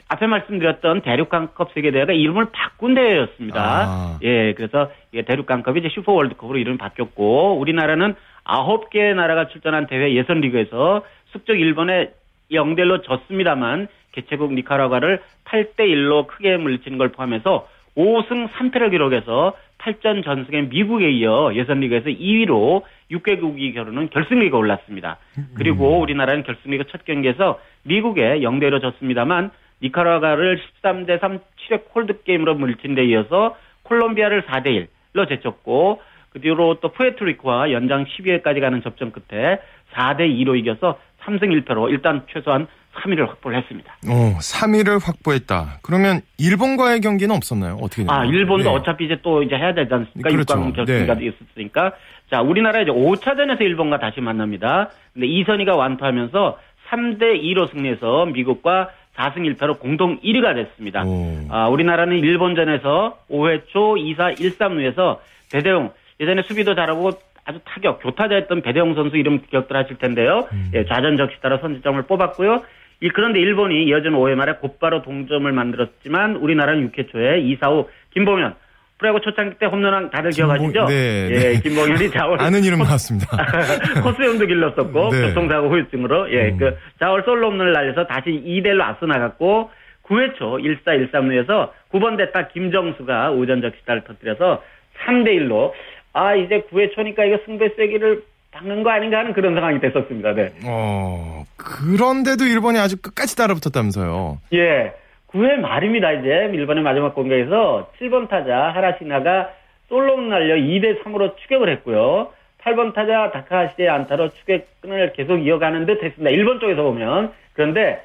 앞에 0.07 0.25
말씀드렸던 0.25 1.01
대륙간컵 1.01 1.71
세계 1.73 1.91
대회가 1.91 2.13
이름을 2.13 2.47
바꾼 2.51 2.95
대회였습니다. 2.95 3.61
아. 3.61 4.19
예, 4.23 4.53
그래서 4.53 4.91
대륙간컵이 5.13 5.79
이제 5.79 5.89
슈퍼 5.89 6.13
월드컵으로 6.13 6.57
이름이 6.57 6.77
바뀌었고 6.77 7.59
우리나라는 7.59 8.15
아홉 8.43 8.89
개 8.89 9.13
나라가 9.13 9.47
출전한 9.49 9.85
대회 9.87 10.13
예선 10.15 10.41
리그에서 10.41 11.03
숙적 11.31 11.59
일본에 11.59 12.11
0대1로 12.51 13.03
졌습니다만 13.03 13.87
개최국 14.15 14.53
니카라과를 14.53 15.21
8대 15.45 15.79
1로 15.79 16.27
크게 16.27 16.57
물리치는 16.57 16.97
걸 16.97 17.09
포함해서 17.09 17.67
5승 17.95 18.49
3패를 18.49 18.91
기록해서 18.91 19.53
8전 19.77 20.23
전승의 20.23 20.67
미국에 20.67 21.09
이어 21.11 21.51
예선리그에서 21.53 22.09
2위로 22.09 22.83
6개국이 23.11 23.73
겨루는 23.73 24.09
결승리그 24.09 24.57
올랐습니다. 24.57 25.17
그리고 25.55 25.97
음. 25.97 26.01
우리나라는 26.01 26.43
결승리그 26.43 26.85
첫 26.85 27.05
경기에서 27.05 27.59
미국에 27.83 28.39
0대1로 28.39 28.81
졌습니다만 28.81 29.51
니카라과를 29.83 30.59
13대 30.81 31.19
3 31.19 31.39
7회 31.69 31.85
콜드 31.91 32.23
게임으로 32.23 32.55
물리친 32.55 32.95
데 32.95 33.05
이어서 33.05 33.55
콜롬비아를 33.83 34.43
4대 34.43 34.87
1로 35.13 35.27
제쳤고 35.27 36.01
그 36.29 36.41
뒤로 36.41 36.79
또 36.81 36.89
푸에트리코와 36.89 37.71
연장 37.71 38.05
12회까지 38.05 38.59
가는 38.59 38.81
접전 38.81 39.11
끝에 39.11 39.59
4대 39.93 40.21
2로 40.21 40.57
이겨서 40.57 40.99
3승 41.21 41.63
1패로 41.63 41.89
일단 41.89 42.23
최소한 42.31 42.67
3위를 42.95 43.27
확보를 43.27 43.57
했습니다. 43.59 43.93
어, 44.07 44.37
3위를 44.39 45.03
확보했다. 45.03 45.79
그러면 45.81 46.21
일본과의 46.37 47.01
경기는 47.01 47.35
없었나요? 47.35 47.77
어떻게 47.81 48.03
되나요? 48.03 48.19
아, 48.21 48.25
일본도 48.25 48.63
네. 48.63 48.69
어차피 48.75 49.05
이제 49.05 49.19
또 49.21 49.43
이제 49.43 49.55
해야 49.55 49.73
되지 49.73 49.93
않습니까? 49.93 50.29
그렇죠. 50.29 50.55
6강 50.55 50.75
결승까지 50.75 51.21
네. 51.21 51.27
있었으니까. 51.27 51.93
자, 52.31 52.41
우리나라 52.41 52.81
이제 52.81 52.91
5차전에서 52.91 53.61
일본과 53.61 53.99
다시 53.99 54.21
만납니다. 54.21 54.89
근데 55.13 55.27
이선희가 55.27 55.75
완투하면서 55.75 56.57
3대 56.89 57.41
2로 57.41 57.69
승리해서 57.71 58.25
미국과 58.27 58.89
4승 59.15 59.37
1패로 59.55 59.79
공동 59.79 60.19
1위가 60.19 60.55
됐습니다. 60.55 61.03
오. 61.05 61.47
아, 61.49 61.67
우리나라는 61.67 62.17
일본전에서 62.19 63.19
5회 63.29 63.67
초 63.67 63.95
2사 63.95 64.37
1-3루에서 64.37 65.19
배대용 65.51 65.91
예전에 66.19 66.41
수비도 66.43 66.75
잘하고 66.75 67.11
아주 67.45 67.59
타격 67.63 68.01
교타자였던 68.01 68.61
배대용 68.61 68.95
선수 68.95 69.17
이름 69.17 69.39
기억들 69.41 69.75
하실 69.77 69.97
텐데요. 69.97 70.47
음. 70.51 70.71
예, 70.73 70.85
좌전 70.85 71.15
적시 71.15 71.39
따라 71.41 71.59
선취점을 71.59 72.01
뽑았고요. 72.03 72.63
이 73.01 73.09
그런데 73.09 73.39
일본이 73.39 73.83
이어진 73.85 74.11
5회 74.11 74.35
말에 74.35 74.53
곧바로 74.55 75.01
동점을 75.01 75.51
만들었지만 75.51 76.37
우리나라는 76.37 76.91
6회 76.91 77.11
초에 77.11 77.41
2사후 77.41 77.87
김봉현 78.13 78.55
프로야구 78.97 79.19
초창기 79.19 79.57
때 79.59 79.65
홈런왕 79.65 80.09
다들 80.09 80.31
김봉, 80.31 80.55
기억하시죠? 80.55 80.85
네, 80.85 81.29
예, 81.29 81.39
네. 81.39 81.59
김봉현이 81.61 82.11
자월 82.15 82.41
아는 82.41 82.63
이름 82.63 82.79
나왔습니다. 82.79 83.27
코스형도 84.03 84.45
길렀었고 84.45 85.09
네. 85.09 85.27
교통사고 85.27 85.69
후유증으로 85.69 86.31
예, 86.31 86.49
음. 86.49 86.57
그 86.57 86.77
자월 86.99 87.23
솔로 87.23 87.49
홈런을 87.51 87.73
날려서 87.73 88.07
다시 88.07 88.29
2대1로 88.29 88.81
앞서 88.81 89.05
나갔고 89.05 89.69
9회 90.03 90.37
초 90.37 90.57
1사 90.57 91.11
1삼루에서 91.11 91.71
9번 91.91 92.17
대타 92.17 92.47
김정수가 92.49 93.31
오전 93.31 93.61
적 93.61 93.73
시타를 93.79 94.03
터뜨려서 94.05 94.63
3대 95.05 95.27
1로 95.41 95.73
아 96.13 96.35
이제 96.35 96.63
9회 96.71 96.95
초니까 96.95 97.25
이거 97.25 97.39
승배 97.45 97.71
세기를 97.75 98.23
박는 98.55 98.83
거 98.83 98.89
아닌가 98.89 99.19
하는 99.19 99.33
그런 99.33 99.53
상황이 99.53 99.79
됐었습니다. 99.81 100.33
네. 100.33 100.53
어, 100.65 101.43
그런데도 101.57 102.45
일본이 102.45 102.79
아주 102.79 103.01
끝까지 103.01 103.35
따라붙었다면서요. 103.35 104.39
예. 104.53 104.93
9회 105.27 105.57
말입니다, 105.57 106.13
이제. 106.13 106.49
일본의 106.53 106.81
마지막 106.83 107.13
공격에서 107.13 107.89
7번 107.99 108.29
타자 108.29 108.71
하라시나가 108.73 109.49
솔로 109.89 110.15
날려 110.21 110.55
2대 110.55 111.03
3으로 111.03 111.35
추격을 111.37 111.69
했고요. 111.69 112.29
8번 112.63 112.93
타자 112.93 113.29
다카하시의 113.31 113.89
안타로 113.89 114.29
추격을 114.29 115.13
계속 115.13 115.37
이어가는 115.37 115.85
듯 115.85 116.01
했습니다. 116.01 116.29
일본 116.29 116.59
쪽에서 116.61 116.81
보면. 116.83 117.33
그런데 117.53 118.01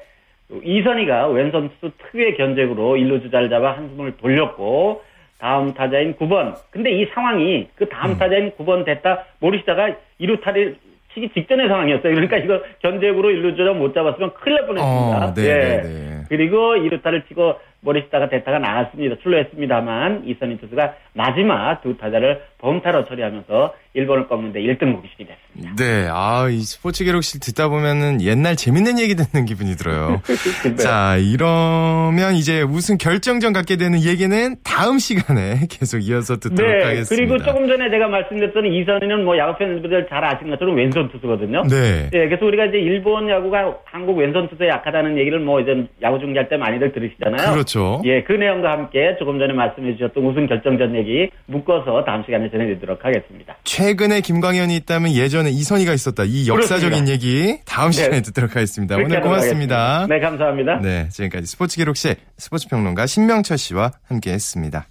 이선희가 0.63 1.27
왼손 1.29 1.69
투수 1.79 1.93
특유의 1.97 2.35
견적으로 2.35 2.97
일루 2.97 3.21
주자를 3.21 3.49
잡아 3.49 3.71
한숨을 3.77 4.17
돌렸고 4.17 5.01
다음 5.41 5.73
타자인 5.73 6.15
9번. 6.15 6.53
근데 6.69 6.91
이 6.91 7.07
상황이 7.13 7.67
그 7.75 7.89
다음 7.89 8.11
음. 8.11 8.17
타자인 8.17 8.51
9번 8.51 8.85
됐다 8.85 9.25
모리시다가 9.39 9.95
2루타를 10.21 10.75
치기 11.13 11.29
직전의 11.33 11.67
상황이었어요. 11.67 12.13
그러니까 12.13 12.37
이거 12.37 12.61
견제구로 12.79 13.29
1루주자 13.29 13.75
못 13.75 13.93
잡았으면 13.93 14.33
큰일 14.35 14.57
날 14.57 14.67
뻔했습니다. 14.67 15.25
어, 15.25 15.33
네, 15.33 15.41
예. 15.41 15.53
네, 15.53 15.81
네. 15.81 16.23
그리고 16.29 16.75
2루타를 16.75 17.27
치고 17.27 17.55
모리시다가 17.81 18.29
대타가 18.29 18.59
나왔습니다. 18.59 19.15
출루했습니다만 19.23 20.23
이선희 20.27 20.59
투수가 20.59 20.93
마지막 21.13 21.81
두 21.81 21.97
타자를 21.97 22.43
범타로 22.61 23.05
처리하면서 23.05 23.73
일본을 23.93 24.27
꺾는데 24.27 24.61
1등 24.61 24.85
목이식이 24.85 25.25
됐습니다. 25.25 25.75
네, 25.75 26.07
아, 26.09 26.47
이 26.49 26.59
스포츠 26.61 27.03
기록실 27.03 27.41
듣다 27.41 27.67
보면은 27.67 28.21
옛날 28.21 28.55
재밌는 28.55 28.99
얘기 28.99 29.15
듣는 29.15 29.45
기분이 29.45 29.75
들어요. 29.75 30.21
자, 30.79 31.17
이러면 31.17 32.35
이제 32.35 32.61
우승 32.61 32.97
결정전 32.97 33.51
갖게 33.51 33.75
되는 33.75 34.01
얘기는 34.01 34.55
다음 34.63 34.97
시간에 34.99 35.67
계속 35.69 35.99
이어서 35.99 36.37
듣도록 36.37 36.71
네, 36.71 36.83
하겠습니다. 36.83 37.15
그리고 37.15 37.43
조금 37.43 37.67
전에 37.67 37.89
제가 37.89 38.07
말씀드렸던 38.07 38.65
이선희는 38.67 39.25
뭐 39.25 39.37
야구 39.37 39.57
팬분들 39.57 40.07
잘 40.07 40.23
아시는 40.23 40.51
것처럼 40.51 40.77
왼손 40.77 41.09
투수거든요. 41.09 41.63
네. 41.63 42.09
네. 42.11 42.27
그래서 42.29 42.45
우리가 42.45 42.65
이제 42.65 42.77
일본 42.77 43.27
야구가 43.27 43.79
한국 43.85 44.17
왼손 44.19 44.47
투수에 44.47 44.69
약하다는 44.69 45.17
얘기를 45.17 45.39
뭐 45.39 45.59
이제 45.59 45.85
야구 46.01 46.19
중계할 46.19 46.47
때 46.47 46.55
많이들 46.55 46.93
들으시잖아요. 46.93 47.51
그렇죠. 47.51 48.01
예, 48.05 48.23
그 48.23 48.33
내용과 48.33 48.71
함께 48.71 49.15
조금 49.19 49.39
전에 49.39 49.51
말씀해 49.53 49.97
주셨던 49.97 50.23
우승 50.23 50.47
결정전 50.47 50.95
얘기 50.95 51.29
묶어서 51.47 52.05
다음 52.05 52.23
시간에 52.23 52.49
전해드리도록 52.51 53.03
하겠습니다. 53.03 53.57
최근에 53.63 54.21
김광현이 54.21 54.75
있다면 54.77 55.13
예전에 55.13 55.49
이선희가 55.49 55.93
있었다. 55.93 56.23
이 56.23 56.47
역사적인 56.47 57.05
그렇습니다. 57.05 57.11
얘기 57.11 57.59
다음 57.65 57.91
시간에 57.91 58.17
네. 58.17 58.21
듣도록 58.21 58.55
하겠습니다. 58.55 58.95
오늘 58.95 59.21
고맙습니다. 59.21 60.01
하겠습니다. 60.01 60.07
네, 60.07 60.19
감사합니다. 60.19 60.79
네, 60.81 61.09
지금까지 61.09 61.47
스포츠 61.47 61.77
기록실 61.77 62.15
스포츠 62.37 62.67
평론가 62.67 63.05
신명철 63.05 63.57
씨와 63.57 63.91
함께했습니다. 64.03 64.87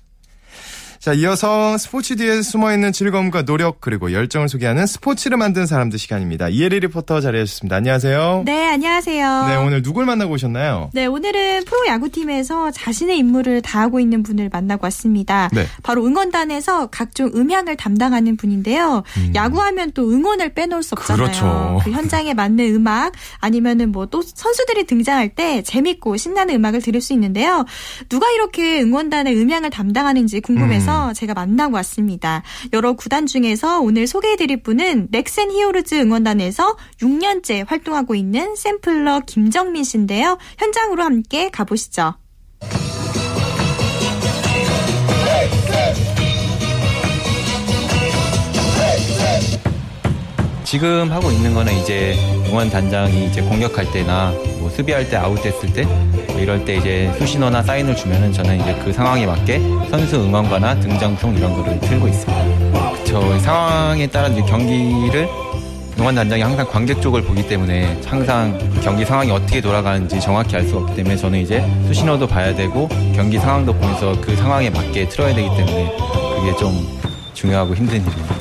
자, 1.01 1.15
이어서 1.15 1.79
스포츠 1.79 2.15
뒤에 2.17 2.43
숨어있는 2.43 2.93
즐거움과 2.93 3.47
노력 3.47 3.81
그리고 3.81 4.13
열정을 4.13 4.51
소개하는 4.51 4.87
스포츠를 4.87 5.39
만든 5.39 5.65
사람들 5.65 5.99
시간입니다. 5.99 6.51
이혜리 6.51 6.81
리포터 6.81 7.23
자리해주셨습니다. 7.23 7.77
안녕하세요. 7.77 8.43
네, 8.45 8.69
안녕하세요. 8.69 9.47
네, 9.47 9.57
오늘 9.57 9.81
누굴 9.81 10.05
만나고 10.05 10.35
오셨나요? 10.35 10.91
네, 10.93 11.07
오늘은 11.07 11.65
프로야구팀에서 11.65 12.71
자신의 12.73 13.17
임무를 13.17 13.63
다하고 13.63 13.99
있는 13.99 14.23
분을 14.23 14.51
만나고 14.53 14.85
왔습니다. 14.85 15.49
네. 15.55 15.65
바로 15.83 16.05
응원단에서 16.05 16.89
각종 16.89 17.31
음향을 17.35 17.79
담당하는 17.79 18.37
분인데요. 18.37 19.03
음. 19.17 19.33
야구하면 19.35 19.93
또 19.93 20.11
응원을 20.13 20.53
빼놓을 20.53 20.83
수 20.83 20.97
없잖아요. 20.99 21.25
그렇죠. 21.25 21.81
그 21.83 21.93
현장에 21.93 22.35
맞는 22.35 22.75
음악 22.75 23.13
아니면은 23.39 23.91
뭐 23.91 24.05
또 24.11 24.21
선수들이 24.23 24.85
등장할 24.85 25.31
때 25.31 25.63
재밌고 25.63 26.17
신나는 26.19 26.57
음악을 26.57 26.83
들을 26.83 27.01
수 27.01 27.15
있는데요. 27.15 27.65
누가 28.09 28.29
이렇게 28.33 28.83
응원단의 28.83 29.35
음향을 29.41 29.71
담당하는지 29.71 30.41
궁금해서 30.41 30.90
음. 30.90 30.90
중에서 30.91 31.13
제가 31.13 31.35
만나고 31.35 31.75
왔습니다. 31.77 32.43
여러 32.73 32.95
구단 32.95 33.27
중에서 33.27 33.81
오늘 33.81 34.07
소개해드릴 34.07 34.63
분은 34.63 35.09
넥센 35.11 35.51
히어로즈 35.51 35.95
응원단에서 35.95 36.77
6년째 37.01 37.65
활동하고 37.67 38.15
있는 38.15 38.57
샘플러 38.57 39.21
김정민 39.21 39.85
씨인데요. 39.85 40.39
현장으로 40.59 41.05
함께 41.05 41.49
가보시죠. 41.51 42.15
지금 50.71 51.11
하고 51.11 51.33
있는 51.33 51.53
거는 51.53 51.73
이제 51.79 52.15
응원 52.47 52.71
단장이 52.71 53.27
이제 53.27 53.43
공격할 53.43 53.91
때나 53.91 54.31
뭐 54.61 54.71
수비할 54.71 55.11
때 55.11 55.17
아웃됐을 55.17 55.73
때 55.73 55.85
뭐 55.85 56.41
이럴 56.41 56.65
때 56.65 56.77
이제 56.77 57.13
수신호나 57.19 57.61
사인을 57.61 57.97
주면은 57.97 58.33
저는 58.33 58.61
이제 58.61 58.81
그 58.85 58.93
상황에 58.93 59.27
맞게 59.27 59.59
선수 59.91 60.15
응원가나 60.15 60.79
등장송 60.79 61.37
이런 61.37 61.55
거를 61.57 61.81
틀고 61.81 62.07
있습니다. 62.07 62.93
그쵸 62.93 63.39
상황에 63.41 64.07
따라 64.07 64.29
이제 64.29 64.43
경기를 64.43 65.29
응원 65.99 66.15
단장이 66.15 66.41
항상 66.41 66.65
관객 66.69 67.03
쪽을 67.03 67.23
보기 67.25 67.49
때문에 67.49 68.01
항상 68.07 68.57
경기 68.81 69.05
상황이 69.05 69.33
어떻게 69.33 69.61
돌아가는지 69.61 70.21
정확히 70.21 70.55
알 70.55 70.65
수 70.69 70.77
없기 70.77 70.95
때문에 70.95 71.17
저는 71.17 71.41
이제 71.41 71.65
수신호도 71.89 72.29
봐야 72.29 72.55
되고 72.55 72.89
경기 73.13 73.41
상황도 73.41 73.73
보면서 73.73 74.15
그 74.21 74.37
상황에 74.37 74.71
맞게 74.71 75.09
틀어야 75.09 75.35
되기 75.35 75.49
때문에 75.49 75.97
그게 76.37 76.57
좀 76.61 77.01
중요하고 77.35 77.75
힘든 77.75 77.97
일입니다. 77.97 78.40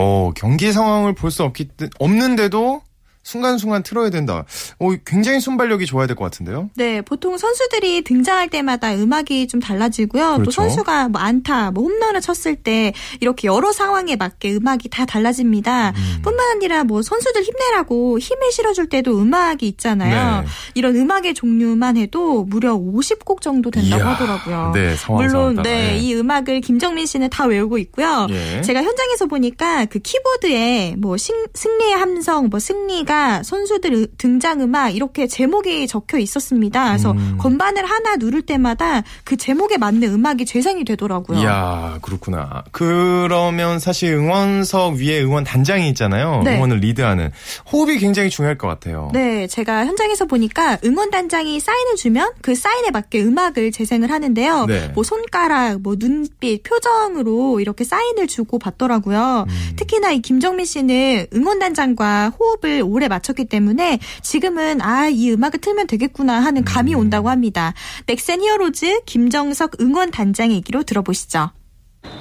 어, 0.00 0.32
경기 0.34 0.72
상황을 0.72 1.14
볼 1.14 1.30
수 1.30 1.44
없기 1.44 1.68
없는데도 1.98 2.82
순간순간 3.22 3.82
틀어야 3.82 4.10
된다. 4.10 4.44
어, 4.78 4.90
굉장히 5.04 5.40
순발력이 5.40 5.86
좋아야 5.86 6.06
될 6.06 6.16
것 6.16 6.24
같은데요? 6.24 6.70
네, 6.74 7.00
보통 7.02 7.36
선수들이 7.38 8.02
등장할 8.02 8.48
때마다 8.48 8.94
음악이 8.94 9.46
좀 9.46 9.60
달라지고요. 9.60 10.32
그렇죠. 10.36 10.44
또 10.44 10.50
선수가 10.50 11.08
뭐 11.10 11.20
안타, 11.20 11.70
뭐 11.70 11.84
홈런을 11.84 12.20
쳤을 12.20 12.56
때 12.56 12.92
이렇게 13.20 13.46
여러 13.46 13.72
상황에 13.72 14.16
맞게 14.16 14.54
음악이 14.56 14.88
다 14.88 15.04
달라집니다. 15.04 15.90
음. 15.96 16.22
뿐만 16.22 16.46
아니라 16.56 16.84
뭐 16.84 17.02
선수들 17.02 17.42
힘내라고 17.42 18.18
힘을 18.18 18.50
실어줄 18.52 18.88
때도 18.88 19.18
음악이 19.20 19.68
있잖아요. 19.68 20.42
네. 20.42 20.46
이런 20.74 20.96
음악의 20.96 21.34
종류만 21.34 21.96
해도 21.98 22.44
무려 22.44 22.74
50곡 22.74 23.40
정도 23.42 23.70
된다고 23.70 24.02
이야, 24.02 24.08
하더라고요. 24.14 24.72
네, 24.74 24.96
상황, 24.96 25.22
물론 25.24 25.54
상황 25.56 25.62
네, 25.62 25.98
이 25.98 26.14
음악을 26.14 26.60
김정민 26.62 27.06
씨는 27.06 27.28
다 27.30 27.44
외우고 27.46 27.78
있고요. 27.78 28.26
예. 28.30 28.62
제가 28.62 28.82
현장에서 28.82 29.26
보니까 29.26 29.84
그 29.84 29.98
키보드에 29.98 30.94
뭐 30.98 31.16
신, 31.16 31.34
승리의 31.54 31.92
함성, 31.94 32.48
뭐 32.48 32.58
승리가 32.58 33.09
선수들 33.42 34.08
등장 34.18 34.60
음악 34.60 34.94
이렇게 34.94 35.26
제목이 35.26 35.86
적혀 35.86 36.18
있었습니다. 36.18 36.88
그래서 36.88 37.12
음. 37.12 37.36
건반을 37.38 37.84
하나 37.84 38.16
누를 38.16 38.42
때마다 38.42 39.02
그 39.24 39.36
제목에 39.36 39.78
맞는 39.78 40.02
음악이 40.12 40.44
재생이 40.44 40.84
되더라고요. 40.84 41.40
이야, 41.40 41.98
그렇구나. 42.02 42.62
그러면 42.70 43.78
사실 43.78 44.14
응원석 44.14 44.94
위에 44.94 45.22
응원 45.22 45.44
단장이 45.44 45.88
있잖아요. 45.90 46.42
네. 46.44 46.56
응원을 46.56 46.78
리드하는 46.78 47.30
호흡이 47.72 47.98
굉장히 47.98 48.30
중요할 48.30 48.56
것 48.58 48.68
같아요. 48.68 49.10
네, 49.12 49.46
제가 49.46 49.86
현장에서 49.86 50.26
보니까 50.26 50.78
응원 50.84 51.10
단장이 51.10 51.58
사인을 51.60 51.96
주면 51.96 52.30
그 52.42 52.54
사인에 52.54 52.90
맞게 52.90 53.22
음악을 53.22 53.72
재생을 53.72 54.10
하는데요. 54.10 54.66
네. 54.66 54.88
뭐 54.94 55.02
손가락, 55.02 55.80
뭐 55.80 55.96
눈빛, 55.98 56.62
표정으로 56.62 57.60
이렇게 57.60 57.84
사인을 57.84 58.26
주고 58.26 58.58
받더라고요. 58.58 59.46
음. 59.48 59.72
특히나 59.76 60.12
이 60.12 60.20
김정민 60.20 60.66
씨는 60.66 61.26
응원 61.34 61.58
단장과 61.58 62.32
호흡을 62.38 62.82
오래 62.84 62.99
맞췄기 63.08 63.46
때문에 63.46 63.98
지금은 64.22 64.80
아, 64.82 65.08
이 65.08 65.30
음악을 65.32 65.60
틀면 65.60 65.86
되겠구나 65.86 66.40
하는 66.40 66.64
감이 66.64 66.94
음. 66.94 67.00
온다고 67.00 67.28
합니다. 67.30 67.74
넥센 68.06 68.40
히어로즈 68.42 69.02
김정석 69.06 69.80
응원 69.80 70.10
단장 70.10 70.52
얘기로 70.52 70.82
들어보시죠. 70.82 71.50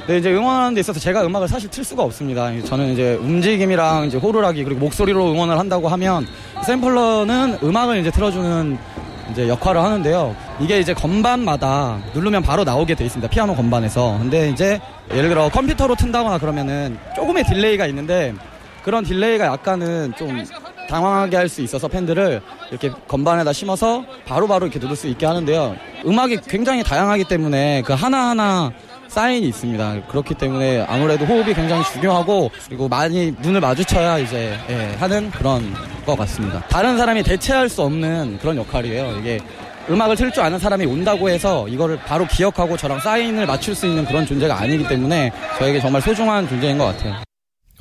네, 0.07 0.17
이제 0.17 0.33
응원하는 0.33 0.73
데 0.73 0.81
있어서 0.81 0.99
제가 0.99 1.25
음악을 1.25 1.47
사실 1.47 1.69
틀 1.69 1.83
수가 1.83 2.03
없습니다. 2.03 2.49
저는 2.63 2.93
이제 2.93 3.15
움직임이랑 3.15 4.07
이제 4.07 4.17
호루라기 4.17 4.63
그리고 4.63 4.79
목소리로 4.81 5.31
응원을 5.31 5.57
한다고 5.57 5.87
하면 5.87 6.27
sampler는 6.65 7.60
음악을 7.63 7.99
이제 7.99 8.11
틀어주는 8.11 8.77
이제 9.31 9.47
역할을 9.47 9.81
하는데요. 9.81 10.35
이게 10.59 10.79
이제 10.79 10.93
건반마다 10.93 11.99
누르면 12.13 12.41
바로 12.41 12.63
나오게 12.63 12.95
돼 12.95 13.05
있습니다. 13.05 13.29
피아노 13.29 13.55
건반에서. 13.55 14.17
근데 14.19 14.49
이제 14.49 14.81
예를 15.13 15.29
들어 15.29 15.49
컴퓨터로 15.49 15.95
튼다거나 15.95 16.39
그러면은 16.39 16.97
조금의 17.15 17.45
delay가 17.45 17.86
있는데 17.87 18.33
그런 18.83 19.03
delay가 19.03 19.45
약간은 19.45 20.13
좀 20.17 20.43
당황하게 20.89 21.38
할 21.38 21.49
수 21.49 21.62
있어서 21.62 21.88
팬들을 21.88 22.41
이렇게 22.69 22.91
건반에다 23.08 23.54
심어서 23.54 24.04
바로바로 24.25 24.47
바로 24.47 24.65
이렇게 24.67 24.80
누를 24.80 24.95
수 24.95 25.08
있게 25.08 25.25
하는데요. 25.25 25.75
음악이 26.06 26.39
굉장히 26.47 26.84
다양하기 26.84 27.23
때문에 27.25 27.82
그 27.86 27.93
하나하나 27.93 28.71
사인이 29.08 29.47
있습니다. 29.47 30.06
그렇기 30.08 30.36
때문에 30.36 30.86
아무래도 30.88 31.25
호흡이 31.25 31.54
굉장히 31.56 31.84
중요하고 31.86 32.52
그리고 32.67 32.88
많이 32.88 33.34
눈을 33.41 33.60
마주쳐야 33.62 34.19
이제 34.19 34.56
예, 34.69 34.95
하는 34.99 35.32
그런 35.32 35.73
것 36.06 36.15
같습니다. 36.17 36.62
다른 36.69 36.97
사람이 36.97 37.23
대체할 37.23 37.69
수 37.69 37.82
없는 37.82 38.38
그런 38.39 38.58
역할이에요. 38.58 39.17
이게 39.19 39.39
음악을 39.89 40.15
틀 40.15 40.32
줄 40.32 40.43
아는 40.43 40.60
사람이 40.60 40.86
온다고 40.86 41.30
해서 41.30 41.67
이거를 41.67 41.97
바로 42.06 42.28
기억하고 42.28 42.78
저랑 42.78 42.99
사인을 42.99 43.47
맞출 43.47 43.73
수 43.73 43.88
있는 43.88 44.06
그런 44.06 44.28
존재가 44.28 44.60
아니기 44.60 44.88
때문에 44.88 45.32
저에게 45.58 45.80
정말 45.80 46.04
소중한 46.04 46.47
존재인 46.47 46.78
것 46.78 46.86
같아요. 46.86 47.28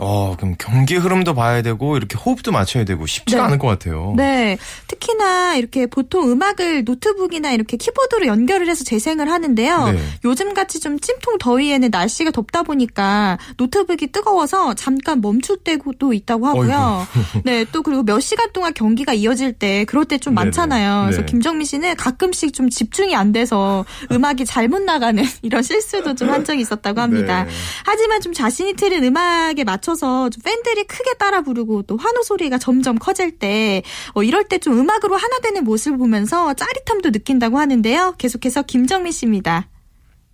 어, 0.01 0.37
그럼 0.37 0.55
경기 0.59 0.95
흐름도 0.97 1.35
봐야 1.35 1.61
되고 1.61 1.97
이렇게 1.97 2.17
호흡도 2.17 2.53
맞춰야 2.53 2.85
되고 2.85 3.05
쉽지가 3.05 3.41
네. 3.43 3.47
않을 3.47 3.59
것 3.59 3.67
같아요. 3.67 4.15
네. 4.17 4.57
특히나 4.87 5.57
이렇게 5.57 5.87
보통 5.87 6.31
음악을 6.31 6.85
노트북이나 6.85 7.51
이렇게 7.51 7.77
키보드로 7.77 8.27
연결을 8.27 8.69
해서 8.69 8.85
재생을 8.85 9.29
하는데요. 9.29 9.91
네. 9.93 9.99
요즘 10.25 10.55
같이 10.55 10.79
좀 10.79 11.01
찜통 11.01 11.39
더위에는 11.39 11.91
날씨가 11.91 12.31
덥다 12.31 12.63
보니까 12.63 13.39
노트북이 13.57 14.13
뜨거워서 14.13 14.75
잠깐 14.75 15.21
멈출 15.21 15.57
때도 15.65 16.13
있다고 16.13 16.47
하고요. 16.47 17.05
네. 17.45 17.65
또 17.73 17.83
그리고 17.83 18.05
몇 18.05 18.21
시간 18.21 18.53
동안 18.53 18.73
경기가 18.75 19.13
이어질 19.15 19.53
때 19.53 19.85
그럴 19.85 20.05
때 20.05 20.19
좀 20.19 20.35
많잖아요. 20.35 21.03
그래서 21.07 21.21
네. 21.23 21.27
김정민 21.27 21.65
씨는 21.65 21.95
가끔씩 21.97 22.53
좀 22.53 22.71
집중이 22.71 23.15
안 23.17 23.33
돼서 23.33 23.85
음악이 24.13 24.45
잘못 24.45 24.83
나가는 24.83 25.25
이런 25.43 25.63
실수도 25.63 26.15
좀 26.15 26.29
한 26.29 26.45
적이 26.45 26.61
있었다고 26.61 27.01
합니다. 27.01 27.45
네. 27.45 27.51
하지만 27.87 28.21
좀 28.21 28.33
자신이 28.35 28.75
틀은 28.75 29.03
음악에 29.03 29.65
맞춰 29.65 29.88
맞춰서 29.89 30.29
좀 30.29 30.43
팬들이 30.43 30.85
크게 30.85 31.15
따라 31.19 31.41
부르고 31.41 31.83
또 31.83 31.97
환호 31.97 32.23
소리가 32.23 32.59
점점 32.59 32.99
커질 32.99 33.31
때 33.39 33.83
어, 34.15 34.23
이럴 34.23 34.45
때 34.45 34.59
좀 34.59 34.77
음악으로 34.77 35.15
하나 35.17 35.39
되는 35.39 35.63
모습을 35.63 35.99
보면서 35.99 36.53
짜릿함도 36.53 37.11
느낀다고 37.11 37.59
하는데요. 37.61 38.15
계속해서 38.19 38.63
김정민 38.63 39.13
씨입니다. 39.13 39.69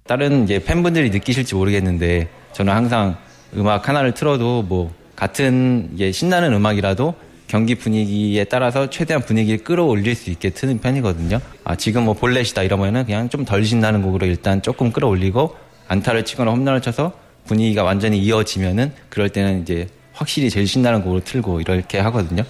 다른 0.07 0.45
이제 0.45 0.64
팬분들이 0.64 1.11
느끼실지 1.11 1.55
모르겠는데 1.55 2.31
저는 2.55 2.73
항상 2.73 3.17
음악 3.55 3.87
하나를 3.87 4.14
틀어도 4.14 4.62
뭐 4.62 4.93
같은 5.14 5.90
이게 5.93 6.11
신나는 6.11 6.55
음악이라도 6.55 7.14
경기 7.49 7.75
분위기에 7.75 8.45
따라서 8.45 8.88
최대한 8.88 9.23
분위기를 9.23 9.62
끌어올릴 9.62 10.14
수 10.14 10.31
있게 10.31 10.49
트는 10.51 10.79
편이거든요. 10.81 11.38
아, 11.64 11.77
지금 11.77 12.07
뭐 12.07 12.14
볼넷이다 12.14 12.62
이러면은 12.62 13.05
그냥 13.05 13.29
좀 13.29 13.45
덜 13.45 13.62
신나는 13.64 14.01
곡으로 14.01 14.25
일단 14.27 14.62
조금 14.62 14.90
끌어올리고 14.90 15.55
안타를 15.88 16.25
치거나 16.25 16.51
홈런을 16.51 16.81
쳐서 16.81 17.12
분위기가 17.47 17.83
완전히 17.83 18.19
이어지면은 18.19 18.93
그럴 19.09 19.29
때는 19.29 19.63
이제 19.63 19.89
확실히 20.13 20.51
제일 20.51 20.67
신나는 20.67 21.03
곡을 21.03 21.23
틀고 21.23 21.61
이렇게 21.61 21.99
하거든요. 21.99 22.43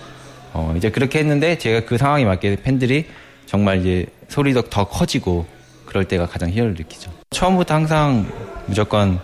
어, 0.52 0.74
이제 0.76 0.90
그렇게 0.90 1.18
했는데 1.18 1.58
제가 1.58 1.86
그 1.86 1.98
상황에 1.98 2.24
맞게 2.24 2.56
팬들이 2.62 3.06
정말 3.46 3.80
이제 3.80 4.06
소리도 4.28 4.62
더 4.62 4.84
커지고 4.84 5.46
그럴 5.86 6.04
때가 6.04 6.26
가장 6.26 6.50
희열을 6.50 6.74
느끼죠. 6.74 7.10
처음부터 7.30 7.74
항상 7.74 8.26
무조건 8.66 9.18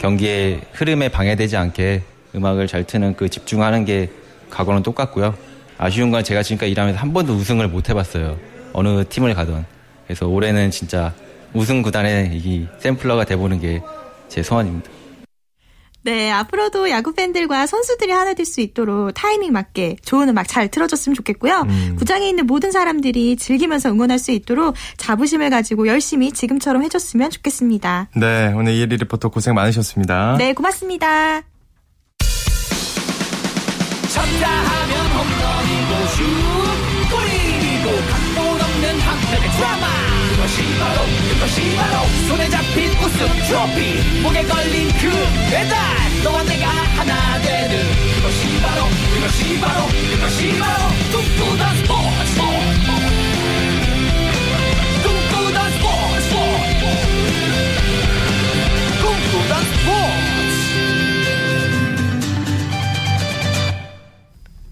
경기의 0.00 0.60
흐름에 0.72 1.08
방해되지 1.08 1.56
않게 1.56 2.02
음악을 2.34 2.66
잘 2.66 2.84
트는 2.84 3.16
그 3.16 3.28
집중하는 3.28 3.84
게 3.84 4.10
각오는 4.50 4.82
똑같고요. 4.82 5.34
아쉬운 5.78 6.10
건 6.10 6.22
제가 6.22 6.42
지금까지 6.42 6.70
일하면서 6.72 7.00
한 7.00 7.12
번도 7.12 7.32
우승을 7.34 7.68
못 7.68 7.88
해봤어요. 7.88 8.36
어느 8.72 9.04
팀을 9.08 9.34
가던. 9.34 9.64
그래서 10.06 10.26
올해는 10.26 10.70
진짜 10.70 11.14
우승 11.52 11.82
구단의 11.82 12.36
이 12.36 12.66
샘플러가 12.80 13.24
돼보는 13.24 13.60
게 13.60 13.80
제 14.34 14.42
소원입니다. 14.42 14.90
네, 16.04 16.30
앞으로도 16.30 16.90
야구 16.90 17.12
팬들과 17.14 17.66
선수들이 17.66 18.12
하나 18.12 18.32
될 18.34 18.44
수 18.44 18.60
있도록 18.60 19.12
타이밍 19.14 19.52
맞게 19.52 19.96
좋은 20.04 20.28
음악 20.28 20.46
잘 20.46 20.68
틀어줬으면 20.68 21.14
좋겠고요. 21.16 21.62
음. 21.66 21.96
구장에 21.98 22.28
있는 22.28 22.46
모든 22.46 22.70
사람들이 22.72 23.36
즐기면서 23.36 23.88
응원할 23.90 24.18
수 24.18 24.32
있도록 24.32 24.74
자부심을 24.98 25.48
가지고 25.48 25.86
열심히 25.86 26.30
지금처럼 26.30 26.82
해줬으면 26.84 27.30
좋겠습니다. 27.30 28.08
네, 28.16 28.52
오늘 28.54 28.74
이혜리 28.74 28.98
리포터 28.98 29.30
고생 29.30 29.54
많으셨습니다. 29.54 30.36
네, 30.38 30.52
고맙습니다. 30.52 31.40
쳤다 34.12 34.48
하면 34.48 35.06
홈런이고 35.06 36.06
슛 36.58 36.63
드라마 40.44 40.46
그것이 40.46 40.78
바로 40.78 41.00
그것이 41.30 41.76
바로 41.76 42.06
손에 42.28 42.48
잡힌 42.50 42.90
우승 42.98 43.26
트로피 43.46 44.20
목에 44.20 44.42
걸린 44.42 44.88
그 44.88 45.10
배달 45.50 45.78
너와 46.22 46.42
내가 46.44 46.68
하나 46.68 47.40
되는 47.40 47.78
그것이 48.16 48.60
바로 48.60 48.84
그것이 49.14 49.60
바로 49.60 49.86
그것이 49.86 50.58
바로 50.58 50.88
꿈꾸던 51.12 51.76
스포츠 51.76 51.86
꿈꾸 51.86 52.23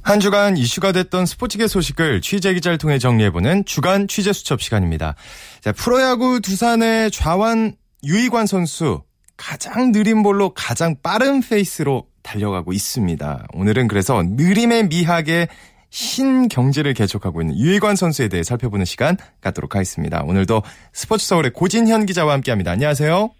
한 0.02 0.18
주간 0.18 0.56
이슈가 0.56 0.92
됐던 0.92 1.26
스포츠계 1.26 1.68
소식을 1.68 2.20
취재 2.20 2.52
기자를 2.54 2.76
통해 2.76 2.98
정리해보는 2.98 3.64
주간 3.64 4.08
취재 4.08 4.32
수첩 4.32 4.60
시간입니다. 4.60 5.14
자, 5.60 5.72
프로야구 5.72 6.40
두산의 6.40 7.10
좌완 7.12 7.74
유이관 8.04 8.46
선수 8.46 9.02
가장 9.36 9.92
느린 9.92 10.22
볼로 10.22 10.50
가장 10.54 10.96
빠른 11.02 11.40
페이스로 11.40 12.06
달려가고 12.22 12.72
있습니다. 12.72 13.46
오늘은 13.54 13.88
그래서 13.88 14.22
느림의 14.24 14.88
미학의 14.88 15.48
신경제를 15.90 16.94
개척하고 16.94 17.42
있는 17.42 17.56
유이관 17.56 17.96
선수에 17.96 18.28
대해 18.28 18.42
살펴보는 18.42 18.84
시간 18.84 19.16
갖도록 19.40 19.74
하겠습니다. 19.74 20.22
오늘도 20.24 20.62
스포츠 20.92 21.26
서울의 21.26 21.52
고진현 21.52 22.06
기자와 22.06 22.32
함께합니다. 22.32 22.72
안녕하세요. 22.72 23.30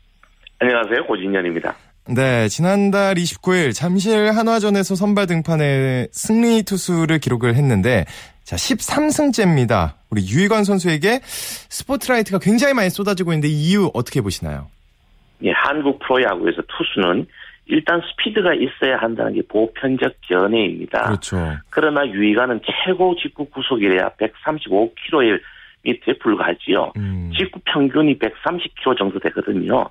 안녕하세요. 0.58 1.06
고진현입니다. 1.06 1.74
네, 2.08 2.48
지난달 2.48 3.14
29일 3.14 3.72
잠실 3.72 4.32
한화전에서 4.32 4.96
선발 4.96 5.26
등판에 5.28 6.08
승리 6.10 6.64
투수를 6.64 7.20
기록을 7.20 7.54
했는데 7.54 8.06
자, 8.42 8.56
13승째입니다. 8.56 9.92
우리 10.10 10.22
유희관 10.28 10.64
선수에게 10.64 11.20
스포트라이트가 11.22 12.40
굉장히 12.40 12.74
많이 12.74 12.90
쏟아지고 12.90 13.32
있는데 13.32 13.48
이유 13.48 13.90
어떻게 13.94 14.20
보시나요? 14.20 14.66
예, 15.44 15.52
한국 15.52 16.00
프로야구에서 16.00 16.62
투수는 16.62 17.26
일단 17.66 18.02
스피드가 18.10 18.54
있어야 18.54 18.96
한다는 18.98 19.34
게 19.34 19.42
보편적 19.48 20.14
견해입니다. 20.22 21.04
그렇죠. 21.04 21.36
그러나 21.70 22.04
유희관은 22.06 22.60
최고 22.84 23.14
직구 23.16 23.44
구속이래야 23.46 24.10
135km에 24.18 25.40
밑에 25.84 26.18
불과하지요. 26.18 26.92
음. 26.96 27.30
직구 27.36 27.60
평균이 27.64 28.18
130km 28.18 28.98
정도 28.98 29.18
되거든요. 29.20 29.88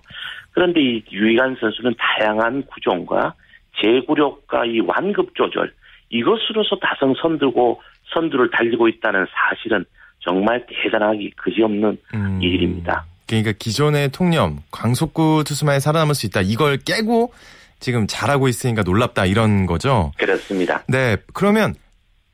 그런데 0.52 0.82
이 0.82 1.04
유희관 1.12 1.58
선수는 1.60 1.96
다양한 1.98 2.66
구종과 2.68 3.34
제구력과 3.82 4.66
이 4.66 4.80
완급 4.82 5.34
조절 5.36 5.74
이것으로서 6.10 6.78
다성 6.82 7.14
선들고 7.22 7.82
선두를 8.14 8.52
달리고 8.52 8.88
있다는 8.90 9.26
사실은 9.32 9.86
정말 10.20 10.66
대단하기 10.68 11.32
그지없는 11.38 11.98
음. 12.14 12.40
일입니다. 12.42 13.06
그러니까 13.28 13.54
기존의 13.58 14.10
통념, 14.10 14.60
광속구 14.72 15.46
투수만이 15.48 15.80
살아남을 15.80 16.16
수 16.16 16.26
있다. 16.26 16.42
이걸 16.42 16.78
깨고 16.78 17.34
지금 17.80 18.06
잘하고 18.08 18.48
있으니까 18.48 18.84
놀랍다 18.84 19.26
이런 19.26 19.66
거죠. 19.66 20.12
그렇습니다. 20.18 20.84
네, 20.88 21.18
그러면 21.34 21.74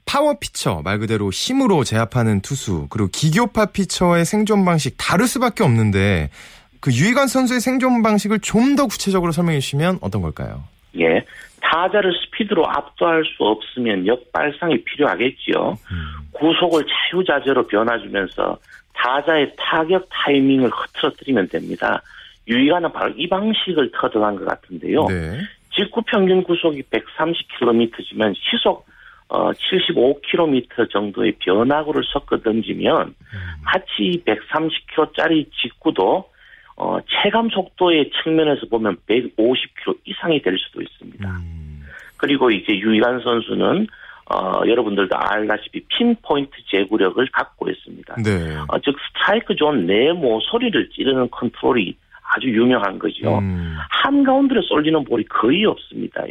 파워 0.05 0.39
피처 0.39 0.81
말 0.83 0.99
그대로 0.99 1.29
힘으로 1.29 1.83
제압하는 1.83 2.41
투수 2.41 2.87
그리고 2.89 3.09
기교파 3.11 3.67
피처의 3.67 4.25
생존 4.25 4.65
방식 4.65 4.95
다를 4.97 5.27
수밖에 5.27 5.63
없는데 5.63 6.29
그 6.79 6.91
유희관 6.91 7.27
선수의 7.27 7.59
생존 7.59 8.01
방식을 8.03 8.39
좀 8.39 8.75
더 8.75 8.85
구체적으로 8.85 9.31
설명해 9.31 9.59
주시면 9.59 9.99
어떤 10.01 10.21
걸까요? 10.21 10.63
예. 10.99 11.25
타자를 11.61 12.13
스피드로 12.13 12.65
압도할 12.69 13.23
수 13.25 13.43
없으면 13.43 14.05
역발상이 14.05 14.83
필요하겠지요. 14.83 15.77
음. 15.91 15.97
구속을 16.33 16.85
자유자재로 16.85 17.67
변화주면서 17.67 18.57
타자의 18.93 19.53
타격 19.57 20.07
타이밍을 20.09 20.69
흐트러뜨리면 20.69 21.49
됩니다. 21.49 22.01
유희관은 22.47 22.91
바로 22.93 23.11
이 23.17 23.27
방식을 23.27 23.91
터득한 23.93 24.35
것 24.35 24.45
같은데요. 24.45 25.05
네. 25.07 25.41
직구 25.75 26.01
평균 26.03 26.43
구속이 26.43 26.83
130km지만 26.83 28.35
시속 28.35 28.85
어, 29.29 29.51
75km 29.51 30.89
정도의 30.91 31.33
변화구를 31.39 32.03
섞어 32.13 32.37
던지면 32.37 33.07
음. 33.07 33.39
마치 33.63 34.23
130km짜리 34.25 35.47
직구도 35.51 36.29
어, 36.77 36.99
체감 37.09 37.49
속도의 37.49 38.11
측면에서 38.23 38.67
보면 38.69 38.97
150km 39.07 39.97
이상이 40.05 40.41
될 40.41 40.57
수도 40.59 40.81
있습니다. 40.81 41.27
음. 41.27 41.83
그리고 42.17 42.51
이제 42.51 42.77
유희관 42.77 43.21
선수는 43.21 43.87
어, 44.29 44.61
여러분들도 44.67 45.15
알다시피 45.17 45.81
핀포인트 45.87 46.51
제구력을 46.69 47.25
갖고 47.31 47.69
있습니다. 47.69 48.15
네. 48.23 48.57
어, 48.67 48.79
즉 48.79 48.95
스트라이크 49.07 49.55
존 49.55 49.87
네 49.87 50.41
모서리를 50.41 50.89
찌르는 50.89 51.29
컨트롤이 51.31 51.95
아주 52.29 52.47
유명한 52.49 52.99
거죠. 52.99 53.39
음. 53.39 53.75
한가운데로 53.89 54.61
쏠리는 54.61 55.03
볼이 55.05 55.23
거의 55.25 55.65
없습니다. 55.65 56.23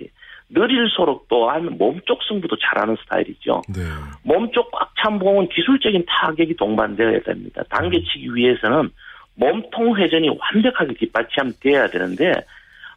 느릴수록 0.51 1.27
또한 1.29 1.77
몸쪽 1.77 2.23
승부도 2.23 2.57
잘하는 2.57 2.97
스타일이죠. 3.03 3.63
네. 3.75 3.83
몸쪽 4.23 4.71
꽉 4.71 4.87
찬 5.07 5.19
공은 5.21 5.49
기술적인 5.51 6.05
타격이 6.09 6.57
동반되어야 6.57 7.21
됩니다. 7.21 7.63
당겨치기 7.71 8.35
위해서는 8.35 8.91
몸통 9.37 9.97
회전이 9.97 10.29
완벽하게 10.29 10.95
뒷받침돼야 10.95 11.89
되는데 11.89 12.33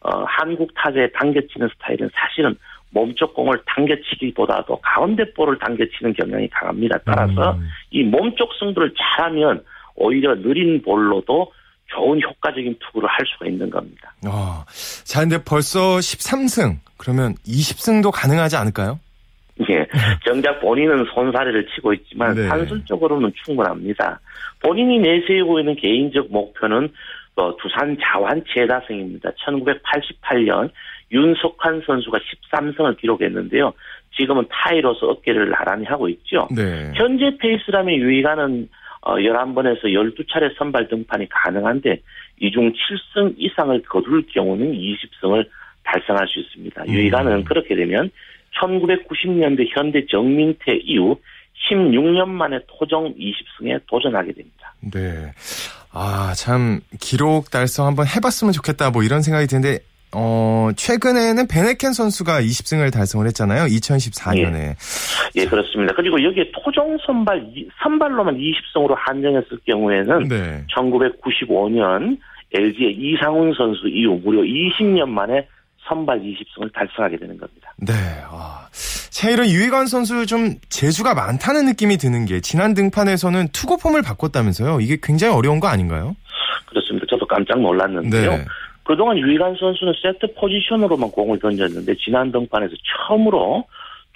어, 0.01 0.23
한국 0.25 0.73
타자의 0.75 1.11
당겨치는 1.13 1.69
스타일은 1.75 2.09
사실은 2.13 2.55
몸쪽 2.91 3.33
공을 3.33 3.61
당겨치기보다도 3.65 4.79
가운데 4.81 5.31
볼을 5.33 5.59
당겨치는 5.59 6.13
경향이 6.13 6.49
강합니다. 6.49 6.97
따라서 7.05 7.51
음. 7.53 7.67
이 7.91 8.03
몸쪽 8.03 8.51
승부를 8.59 8.93
잘하면 8.97 9.63
오히려 9.95 10.35
느린 10.35 10.81
볼로도 10.81 11.51
좋은 11.87 12.21
효과적인 12.21 12.77
투구를 12.79 13.09
할 13.09 13.25
수가 13.25 13.47
있는 13.47 13.69
겁니다. 13.69 14.13
아, 14.25 14.63
자, 15.03 15.21
근데 15.21 15.43
벌써 15.43 15.97
13승, 15.97 16.77
그러면 16.97 17.35
20승도 17.47 18.11
가능하지 18.11 18.55
않을까요? 18.55 18.99
예. 19.69 19.85
정작 20.25 20.59
본인은 20.61 21.05
손사래를 21.13 21.67
치고 21.67 21.93
있지만 21.93 22.35
네. 22.35 22.47
산술적으로는 22.47 23.31
충분합니다. 23.43 24.19
본인이 24.61 24.99
내세우고 24.99 25.59
있는 25.59 25.75
개인적 25.75 26.31
목표는 26.31 26.89
어, 27.35 27.55
두산 27.57 27.97
자완 28.01 28.43
최다승입니다. 28.47 29.31
1988년 29.45 30.69
윤석환 31.11 31.81
선수가 31.85 32.19
13승을 32.51 32.97
기록했는데요. 32.97 33.73
지금은 34.15 34.45
타이로서 34.49 35.07
어깨를 35.07 35.49
나란히 35.49 35.85
하고 35.85 36.09
있죠. 36.09 36.47
네. 36.55 36.91
현재 36.95 37.37
페이스라면 37.37 37.95
유희가는 37.95 38.69
어, 39.01 39.15
11번에서 39.15 39.83
12차례 39.85 40.55
선발 40.57 40.89
등판이 40.89 41.27
가능한데 41.29 42.01
이중 42.41 42.73
7승 42.73 43.35
이상을 43.37 43.81
거둘 43.83 44.25
경우는 44.27 44.73
20승을 44.73 45.47
달성할 45.83 46.27
수 46.27 46.39
있습니다. 46.39 46.83
음. 46.83 46.89
유희가는 46.89 47.45
그렇게 47.45 47.75
되면 47.75 48.11
1990년대 48.61 49.67
현대 49.75 50.05
정민태 50.05 50.79
이후 50.83 51.19
16년 51.69 52.27
만에 52.29 52.59
토종 52.67 53.13
20승에 53.15 53.81
도전하게 53.87 54.33
됩니다. 54.33 54.73
네. 54.81 55.31
아, 55.91 56.33
참, 56.35 56.81
기록 56.99 57.49
달성 57.49 57.87
한번 57.87 58.05
해봤으면 58.07 58.53
좋겠다, 58.53 58.91
뭐 58.91 59.03
이런 59.03 59.21
생각이 59.21 59.47
드는데, 59.47 59.79
어, 60.11 60.69
최근에는 60.75 61.47
베네켄 61.47 61.93
선수가 61.93 62.41
20승을 62.41 62.91
달성을 62.91 63.25
했잖아요. 63.27 63.65
2014년에. 63.65 64.55
예, 64.55 64.75
예 65.35 65.45
그렇습니다. 65.45 65.93
그리고 65.95 66.23
여기에 66.23 66.51
토종 66.53 66.97
선발, 67.05 67.45
선발로만 67.83 68.37
20승으로 68.37 68.95
한정했을 68.95 69.59
경우에는 69.65 70.27
네. 70.27 70.65
1995년 70.75 72.17
LG의 72.53 72.95
이상훈 72.97 73.53
선수 73.53 73.87
이후 73.87 74.19
무려 74.23 74.41
20년 74.41 75.09
만에 75.09 75.47
선발 75.89 76.21
20승을 76.21 76.71
달성하게 76.73 77.17
되는 77.17 77.37
겁니다. 77.37 77.73
네. 77.77 77.93
아. 78.29 78.67
자, 79.09 79.29
이런 79.29 79.49
유희관 79.49 79.87
선수 79.87 80.25
좀 80.25 80.55
재주가 80.69 81.13
많다는 81.13 81.65
느낌이 81.65 81.97
드는 81.97 82.25
게 82.25 82.39
지난 82.39 82.73
등판에서는 82.73 83.49
투구 83.51 83.77
폼을 83.79 84.03
바꿨다면서요. 84.03 84.79
이게 84.79 84.97
굉장히 85.01 85.35
어려운 85.35 85.59
거 85.59 85.67
아닌가요? 85.67 86.15
그렇습니다. 86.67 87.07
저도 87.09 87.25
깜짝 87.25 87.59
놀랐는데요. 87.59 88.31
네. 88.31 88.45
그동안 88.83 89.17
유희관 89.17 89.55
선수는 89.59 89.93
세트 90.01 90.33
포지션으로만 90.35 91.11
공을 91.11 91.39
던졌는데 91.39 91.95
지난 92.03 92.31
등판에서 92.31 92.73
처음으로 93.07 93.65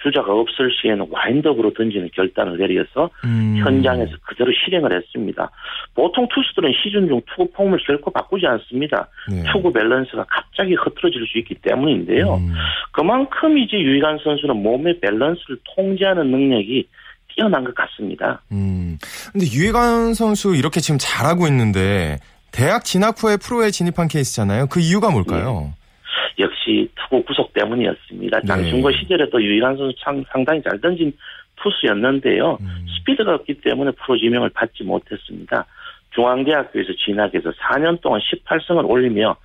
주자가 0.04 0.34
없을 0.34 0.70
시에는 0.72 1.08
와인드업으로 1.10 1.74
던지는 1.74 2.10
결단을 2.14 2.58
내려서 2.58 3.10
음. 3.24 3.56
현장에서 3.58 4.12
그대로 4.28 4.52
실행을 4.52 4.94
했습니다. 4.96 5.50
보통 5.96 6.28
투수들은 6.28 6.74
시즌 6.84 7.08
중 7.08 7.22
투구 7.32 7.52
폼을 7.54 7.80
결코 7.86 8.12
바꾸지 8.12 8.46
않습니다. 8.46 9.08
네. 9.32 9.44
투구 9.52 9.72
밸런스가 9.72 10.26
갑자기 10.30 10.76
흐트러질 10.76 11.26
수 11.28 11.38
있기 11.40 11.56
때문인데요. 11.56 12.36
음. 12.36 12.54
그만큼 12.92 13.58
이제 13.58 13.78
유희관 13.78 14.20
선수는 14.24 14.62
몸의 14.62 15.00
밸런스를 15.00 15.58
통제하는 15.76 16.30
능력이 16.30 16.88
뛰어난 17.36 17.64
것 17.64 17.74
같습니다. 17.74 18.42
음. 18.52 18.98
근데 19.32 19.46
유희관 19.48 20.14
선수 20.14 20.56
이렇게 20.56 20.80
지금 20.80 20.98
잘하고 21.00 21.48
있는데 21.48 22.20
대학 22.52 22.84
진학 22.86 23.16
후에 23.22 23.38
프로에 23.38 23.72
진입한 23.72 24.08
케이스잖아요. 24.08 24.68
그 24.68 24.80
이유가 24.80 25.10
뭘까요? 25.10 25.72
네. 25.74 25.83
역시 26.40 26.90
투구 26.96 27.24
구속 27.24 27.54
때문이었습니다. 27.54 28.40
네. 28.42 28.48
장충고 28.48 28.92
시절에도 28.92 29.42
유희관 29.42 29.78
선수 29.78 29.96
상당히 30.32 30.62
잘 30.64 30.80
던진 30.82 31.14
투수였는데요. 31.58 32.58
음. 32.60 32.86
스피드가 32.98 33.36
없기 33.36 33.62
때문에 33.62 33.92
프로 33.92 34.18
지명을 34.18 34.50
받지 34.50 34.84
못했습니다. 34.84 35.66
중앙대학교에서 36.12 36.94
진학해서 37.06 37.52
4년 37.52 38.00
동안 38.02 38.22
18승을 38.22 38.88
올리며 38.90 39.36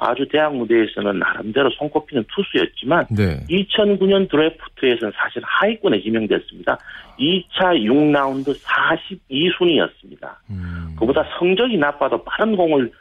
아주 0.00 0.26
대학 0.30 0.54
무대에서는 0.54 1.18
나름대로 1.18 1.70
손꼽히는 1.70 2.24
투수였지만 2.32 3.06
네. 3.10 3.40
2009년 3.50 4.30
드래프트에서는 4.30 5.12
사실 5.16 5.42
하위권에 5.44 6.00
지명됐습니다. 6.00 6.78
2차 7.18 7.76
6라운드 7.82 8.56
42순위였습니다. 8.62 10.36
음. 10.50 10.94
그보다 10.96 11.24
성적이 11.38 11.78
나빠도 11.78 12.22
빠른 12.22 12.54
공을 12.54 12.84
어, 12.86 12.92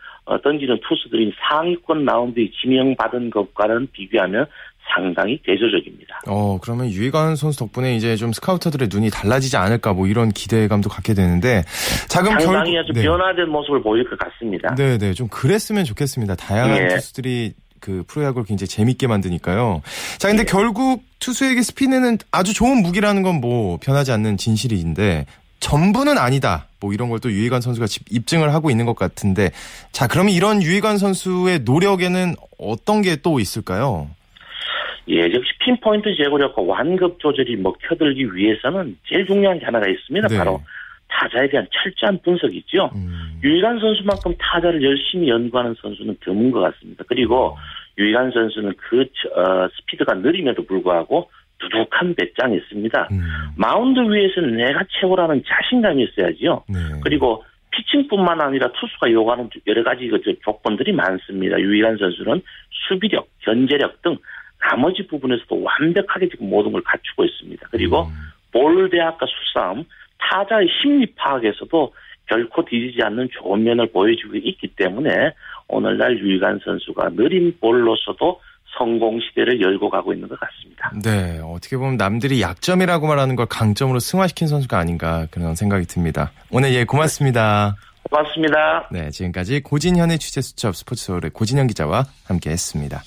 던지는 0.43 0.79
투수들이 0.87 1.33
상위권 1.49 2.03
라운드에 2.05 2.49
지명받은 2.61 3.29
것과는 3.29 3.87
비교하면 3.91 4.45
상당히 4.93 5.37
대조적입니다. 5.45 6.21
어, 6.27 6.59
그러면 6.61 6.89
유희관 6.89 7.35
선수 7.35 7.59
덕분에 7.59 7.95
이제 7.95 8.15
좀 8.15 8.31
스카우터들의 8.31 8.87
눈이 8.91 9.09
달라지지 9.09 9.57
않을까 9.57 9.93
뭐 9.93 10.07
이런 10.07 10.29
기대감도 10.29 10.89
갖게 10.89 11.13
되는데 11.13 11.63
자 12.07 12.21
그럼 12.21 12.39
상당히 12.39 12.73
결국, 12.73 12.91
아주 12.91 12.93
네. 12.93 13.03
변화된 13.03 13.49
모습을 13.49 13.81
보일 13.81 14.09
것 14.09 14.17
같습니다. 14.17 14.75
네, 14.75 14.97
네. 14.97 15.13
좀 15.13 15.27
그랬으면 15.27 15.83
좋겠습니다. 15.83 16.35
다양한 16.35 16.87
네. 16.87 16.87
투수들이 16.95 17.53
그 17.79 18.03
프로야구를 18.07 18.45
굉장히 18.45 18.67
재밌게 18.67 19.07
만드니까요. 19.07 19.81
자, 20.17 20.27
근데 20.29 20.43
네. 20.43 20.51
결국 20.51 21.03
투수에게 21.19 21.61
스피드는 21.61 22.17
아주 22.31 22.53
좋은 22.53 22.81
무기라는 22.81 23.21
건 23.23 23.37
뭐 23.37 23.77
변하지 23.81 24.11
않는 24.13 24.37
진실인데 24.37 25.25
전부는 25.59 26.17
아니다. 26.17 26.65
뭐 26.79 26.93
이런 26.93 27.09
걸 27.09 27.19
또 27.19 27.31
유희관 27.31 27.61
선수가 27.61 27.87
입증을 28.11 28.53
하고 28.53 28.69
있는 28.69 28.85
것 28.85 28.95
같은데 28.95 29.49
자 29.91 30.07
그러면 30.07 30.31
이런 30.33 30.61
유희관 30.61 30.97
선수의 30.97 31.59
노력에는 31.65 32.35
어떤 32.59 33.01
게 33.01 33.15
또 33.23 33.39
있을까요? 33.39 34.09
예, 35.09 35.21
역시 35.21 35.51
핀포인트 35.63 36.13
제거력과 36.15 36.61
완급 36.61 37.19
조절이 37.19 37.55
먹혀들기 37.57 38.35
위해서는 38.35 38.97
제일 39.07 39.25
중요한 39.25 39.57
게 39.57 39.65
하나가 39.65 39.87
있습니다. 39.89 40.27
네. 40.27 40.37
바로 40.37 40.61
타자에 41.07 41.49
대한 41.49 41.65
철저한 41.71 42.19
분석이죠. 42.23 42.91
음. 42.93 43.39
유희관 43.43 43.79
선수만큼 43.79 44.35
타자를 44.37 44.83
열심히 44.83 45.29
연구하는 45.29 45.75
선수는 45.81 46.17
드문 46.23 46.51
것 46.51 46.59
같습니다. 46.59 47.03
그리고 47.07 47.53
음. 47.53 47.57
유희관 48.03 48.31
선수는 48.31 48.73
그 48.77 49.01
어, 49.01 49.69
스피드가 49.79 50.15
느림에도 50.15 50.65
불구하고 50.65 51.29
두둑한 51.59 52.15
배짱이 52.15 52.57
있습니다. 52.57 53.07
음. 53.11 53.21
마운드 53.55 53.99
위에서는 53.99 54.57
내가 54.57 54.83
최고라는 54.99 55.43
자신감이 55.45 56.03
있어야지요. 56.03 56.63
네. 56.69 56.79
그리고 57.03 57.43
피칭뿐만 57.71 58.41
아니라 58.41 58.71
투수가 58.71 59.11
요구하는 59.11 59.49
여러 59.67 59.83
가지 59.83 60.07
그 60.07 60.21
조건들이 60.43 60.91
많습니다. 60.93 61.59
유희관 61.59 61.97
선수는 61.97 62.41
수비력, 62.87 63.27
견제력 63.41 64.01
등 64.01 64.17
나머지 64.59 65.05
부분에서도 65.07 65.61
완벽하게 65.61 66.29
지금 66.29 66.49
모든 66.49 66.71
걸 66.71 66.81
갖추고 66.81 67.23
있습니다. 67.25 67.67
그리고 67.71 68.03
음. 68.03 68.13
볼 68.51 68.89
대학과 68.89 69.25
수싸움, 69.25 69.85
타자의 70.17 70.67
심리 70.81 71.05
파악에서도 71.15 71.93
결코 72.27 72.65
뒤지지 72.65 73.01
않는 73.03 73.29
좋은 73.31 73.63
면을 73.63 73.87
보여주고 73.91 74.35
있기 74.35 74.67
때문에 74.75 75.33
오늘날 75.67 76.17
유희관 76.17 76.59
선수가 76.63 77.09
느린 77.11 77.55
볼로서도 77.59 78.41
성공 78.77 79.19
시대를 79.19 79.61
열고 79.61 79.89
가고 79.89 80.13
있는 80.13 80.27
것 80.27 80.37
같습니다. 80.39 80.91
네, 81.03 81.41
어떻게 81.43 81.77
보면 81.77 81.97
남들이 81.97 82.41
약점이라고 82.41 83.07
말하는 83.07 83.35
걸 83.35 83.45
강점으로 83.47 83.99
승화시킨 83.99 84.47
선수가 84.47 84.77
아닌가 84.77 85.27
그런 85.31 85.55
생각이 85.55 85.85
듭니다. 85.85 86.31
오늘 86.51 86.73
예 86.73 86.83
고맙습니다. 86.85 87.75
고맙습니다. 88.09 88.87
네, 88.91 89.09
지금까지 89.09 89.61
고진현의 89.61 90.19
취재 90.19 90.41
수첩 90.41 90.75
스포츠 90.75 91.05
서울의 91.05 91.31
고진현 91.31 91.67
기자와 91.67 92.05
함께했습니다. 92.25 93.01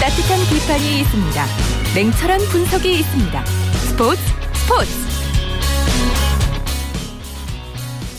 따뜻한 0.00 0.38
비판이 0.50 1.00
있습니다. 1.00 1.44
냉철한 1.94 2.40
분석이 2.50 2.92
있습니다. 3.00 3.44
스포츠 3.44 4.20
스포츠. 4.52 5.03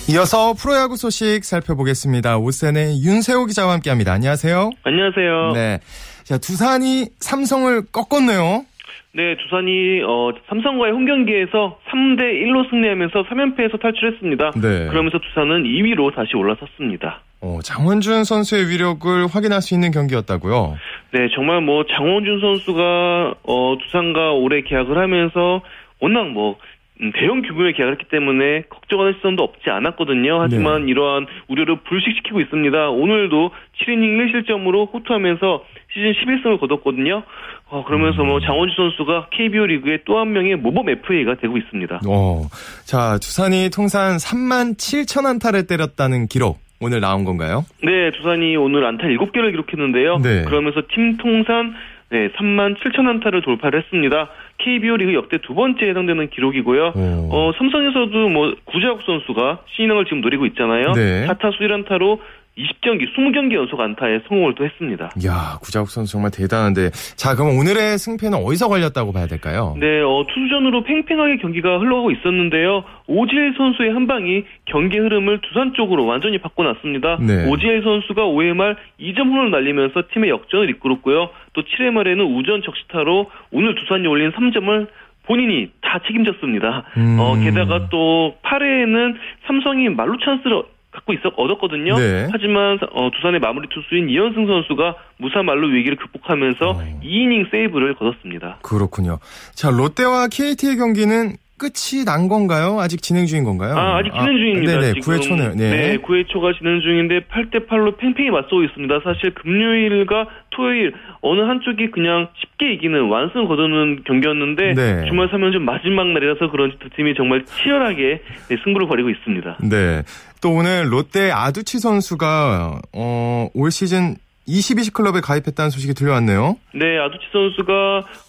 이어서 0.07 0.53
프로야구 0.53 0.97
소식 0.97 1.43
살펴보겠습니다. 1.43 2.37
오센의 2.37 3.01
윤세호 3.03 3.45
기자와 3.47 3.73
함께합니다. 3.73 4.13
안녕하세요. 4.13 4.69
안녕하세요. 4.83 5.51
네, 5.55 5.79
자 6.23 6.37
두산이 6.37 7.05
삼성을 7.19 7.81
꺾었네요. 7.91 8.65
네, 9.13 9.35
두산이 9.37 10.03
어, 10.03 10.31
삼성과의 10.47 10.93
홈 10.93 11.05
경기에서 11.05 11.79
3대 11.89 12.21
1로 12.21 12.69
승리하면서 12.69 13.23
3연패에서 13.23 13.81
탈출했습니다. 13.81 14.51
네. 14.61 14.87
그러면서 14.89 15.17
두산은 15.17 15.63
2위로 15.63 16.13
다시 16.13 16.35
올라섰습니다. 16.35 17.21
어, 17.41 17.59
장원준 17.63 18.25
선수의 18.25 18.69
위력을 18.69 19.27
확인할 19.27 19.61
수 19.61 19.73
있는 19.73 19.89
경기였다고요? 19.91 20.77
네, 21.13 21.29
정말 21.33 21.61
뭐 21.61 21.83
장원준 21.85 22.41
선수가 22.41 23.35
어, 23.43 23.77
두산과 23.81 24.33
올해 24.33 24.61
계약을 24.61 24.97
하면서 24.97 25.61
워낙 26.01 26.27
뭐 26.29 26.51
음, 26.51 26.74
대형 27.19 27.41
규모의 27.41 27.73
계약을 27.73 27.93
했기 27.93 28.05
때문에 28.09 28.63
걱정하는 28.69 29.13
시선도 29.15 29.43
없지 29.43 29.69
않았거든요. 29.69 30.39
하지만 30.41 30.85
네. 30.85 30.91
이러한 30.91 31.27
우려를 31.49 31.77
불식시키고 31.83 32.39
있습니다. 32.39 32.89
오늘도 32.89 33.51
7이닝 33.81 34.45
1실점으로 34.47 34.93
호투하면서 34.93 35.63
시즌 35.93 36.13
11승을 36.13 36.59
거뒀거든요. 36.59 37.23
어, 37.67 37.83
그러면서 37.85 38.23
뭐 38.23 38.37
음. 38.37 38.41
장원주 38.45 38.75
선수가 38.75 39.27
KBO 39.31 39.65
리그의 39.65 39.99
또 40.05 40.15
한 40.19 40.31
명의 40.31 40.55
모범 40.55 40.87
FA가 40.89 41.35
되고 41.35 41.57
있습니다. 41.57 41.99
어, 42.07 42.47
자, 42.85 43.17
두산이 43.21 43.69
통산 43.75 44.15
3만 44.17 44.77
7천 44.77 45.25
안타를 45.25 45.67
때렸다는 45.67 46.27
기록. 46.27 46.59
오늘 46.81 46.99
나온 46.99 47.23
건가요? 47.23 47.65
네, 47.83 48.11
두산이 48.11 48.55
오늘 48.57 48.85
안타 48.85 49.07
7개를 49.07 49.51
기록했는데요. 49.51 50.17
네. 50.19 50.43
그러면서 50.43 50.81
팀 50.93 51.17
통산 51.17 51.73
네, 52.11 52.29
3만 52.29 52.77
7천 52.77 53.07
안타를 53.07 53.41
돌파를 53.41 53.79
했습니다. 53.81 54.29
KBO 54.59 54.97
리그 54.97 55.13
역대 55.13 55.37
두 55.39 55.55
번째 55.55 55.87
해당되는 55.87 56.29
기록이고요. 56.29 56.93
오. 56.95 57.29
어, 57.31 57.51
삼성에서도 57.57 58.29
뭐 58.29 58.55
구자욱 58.65 59.01
선수가 59.03 59.63
신인왕을 59.75 60.05
지금 60.05 60.21
노리고 60.21 60.45
있잖아요. 60.47 60.93
네. 60.93 61.25
4타수 61.27 61.59
1안타로 61.61 62.19
20경기, 62.57 63.05
20경기 63.13 63.53
연속 63.53 63.79
안타에 63.79 64.19
성공을 64.27 64.55
또 64.55 64.63
했습니다. 64.63 65.11
야 65.25 65.57
구자욱 65.61 65.89
선수 65.89 66.13
정말 66.13 66.31
대단한데. 66.31 66.89
자, 67.15 67.35
그럼 67.35 67.57
오늘의 67.57 67.97
승패는 67.97 68.37
어디서 68.37 68.69
걸렸다고 68.69 69.11
봐야 69.11 69.27
될까요? 69.27 69.75
네, 69.77 69.99
어, 70.01 70.25
투수전으로 70.27 70.83
팽팽하게 70.83 71.37
경기가 71.37 71.79
흘러가고 71.79 72.11
있었는데요. 72.11 72.83
오지일 73.07 73.55
선수의 73.57 73.91
한 73.93 74.07
방이 74.07 74.43
경기 74.65 74.97
흐름을 74.97 75.41
두산 75.41 75.73
쪽으로 75.73 76.05
완전히 76.05 76.37
바꿔놨습니다. 76.37 77.17
네. 77.21 77.49
오지일 77.49 77.83
선수가 77.83 78.21
5회 78.23 78.53
말 78.53 78.77
2점 78.99 79.19
홈을 79.19 79.51
날리면서 79.51 80.03
팀의 80.13 80.29
역전을 80.29 80.69
이끌었고요. 80.69 81.29
또 81.53 81.61
7회 81.61 81.91
말에는 81.91 82.23
우전 82.23 82.61
적시타로 82.63 83.29
오늘 83.51 83.75
두산이 83.75 84.07
올린 84.07 84.31
3점을 84.31 84.87
본인이 85.25 85.71
다 85.81 85.99
책임졌습니다. 86.05 86.83
음. 86.97 87.17
어, 87.19 87.35
게다가 87.43 87.89
또 87.89 88.35
8회에는 88.43 89.15
삼성이 89.47 89.89
말루 89.89 90.17
찬스를 90.23 90.63
갖고 91.05 91.13
있어 91.13 91.31
얻었거든요. 91.37 91.97
네. 91.97 92.27
하지만 92.31 92.79
어, 92.91 93.09
두산의 93.11 93.39
마무리 93.39 93.69
투수인 93.69 94.09
이현승 94.09 94.47
선수가 94.47 94.95
무사 95.17 95.43
말로 95.43 95.67
위기를 95.67 95.95
극복하면서 95.97 96.69
어. 96.69 96.99
2이닝 97.03 97.49
세이브를 97.51 97.95
거뒀습니다. 97.95 98.57
그렇군요. 98.63 99.19
자 99.53 99.69
롯데와 99.69 100.27
KT의 100.27 100.75
경기는 100.77 101.37
끝이 101.57 102.03
난 102.05 102.27
건가요? 102.27 102.79
아직 102.81 103.01
진행 103.01 103.25
중인 103.25 103.45
건가요? 103.45 103.75
아, 103.77 103.97
아직 103.99 104.11
진행 104.11 104.35
중입니다. 104.35 104.73
아, 104.73 104.79
네네, 104.81 104.99
9회 104.99 105.21
초네요. 105.21 105.49
네. 105.55 105.69
네, 105.69 105.97
9회 105.99 106.27
초가 106.27 106.51
진행 106.57 106.81
중인데 106.81 107.21
8대 107.31 107.67
8로 107.67 107.95
팽팽히 107.97 108.29
맞서고 108.29 108.61
있습니다. 108.63 108.99
사실 109.05 109.33
금요일과 109.33 110.27
토요일 110.49 110.93
어느 111.21 111.39
한쪽이 111.41 111.91
그냥 111.91 112.27
쉽게 112.35 112.73
이기는 112.73 113.07
완승 113.07 113.47
거두는 113.47 114.03
경기였는데 114.05 114.73
네. 114.73 115.05
주말 115.07 115.29
3연전 115.29 115.59
마지막 115.59 116.07
날이라서 116.07 116.51
그런지 116.51 116.77
두 116.79 116.89
팀이 116.89 117.15
정말 117.15 117.45
치열하게 117.45 118.21
네, 118.49 118.57
승부를 118.65 118.87
벌이고 118.87 119.09
있습니다. 119.09 119.57
네. 119.69 120.03
또 120.45 120.51
오늘 120.51 120.93
롯데 120.93 121.31
아두치 121.31 121.79
선수가 121.79 122.79
어, 122.93 123.49
올 123.55 123.71
시즌 123.71 124.13
22시 124.47 124.93
클럽에 124.93 125.19
가입했다는 125.21 125.71
소식이 125.71 125.95
들려왔네요. 125.95 126.57
네, 126.75 126.99
아두치 126.99 127.25
선수가 127.31 127.73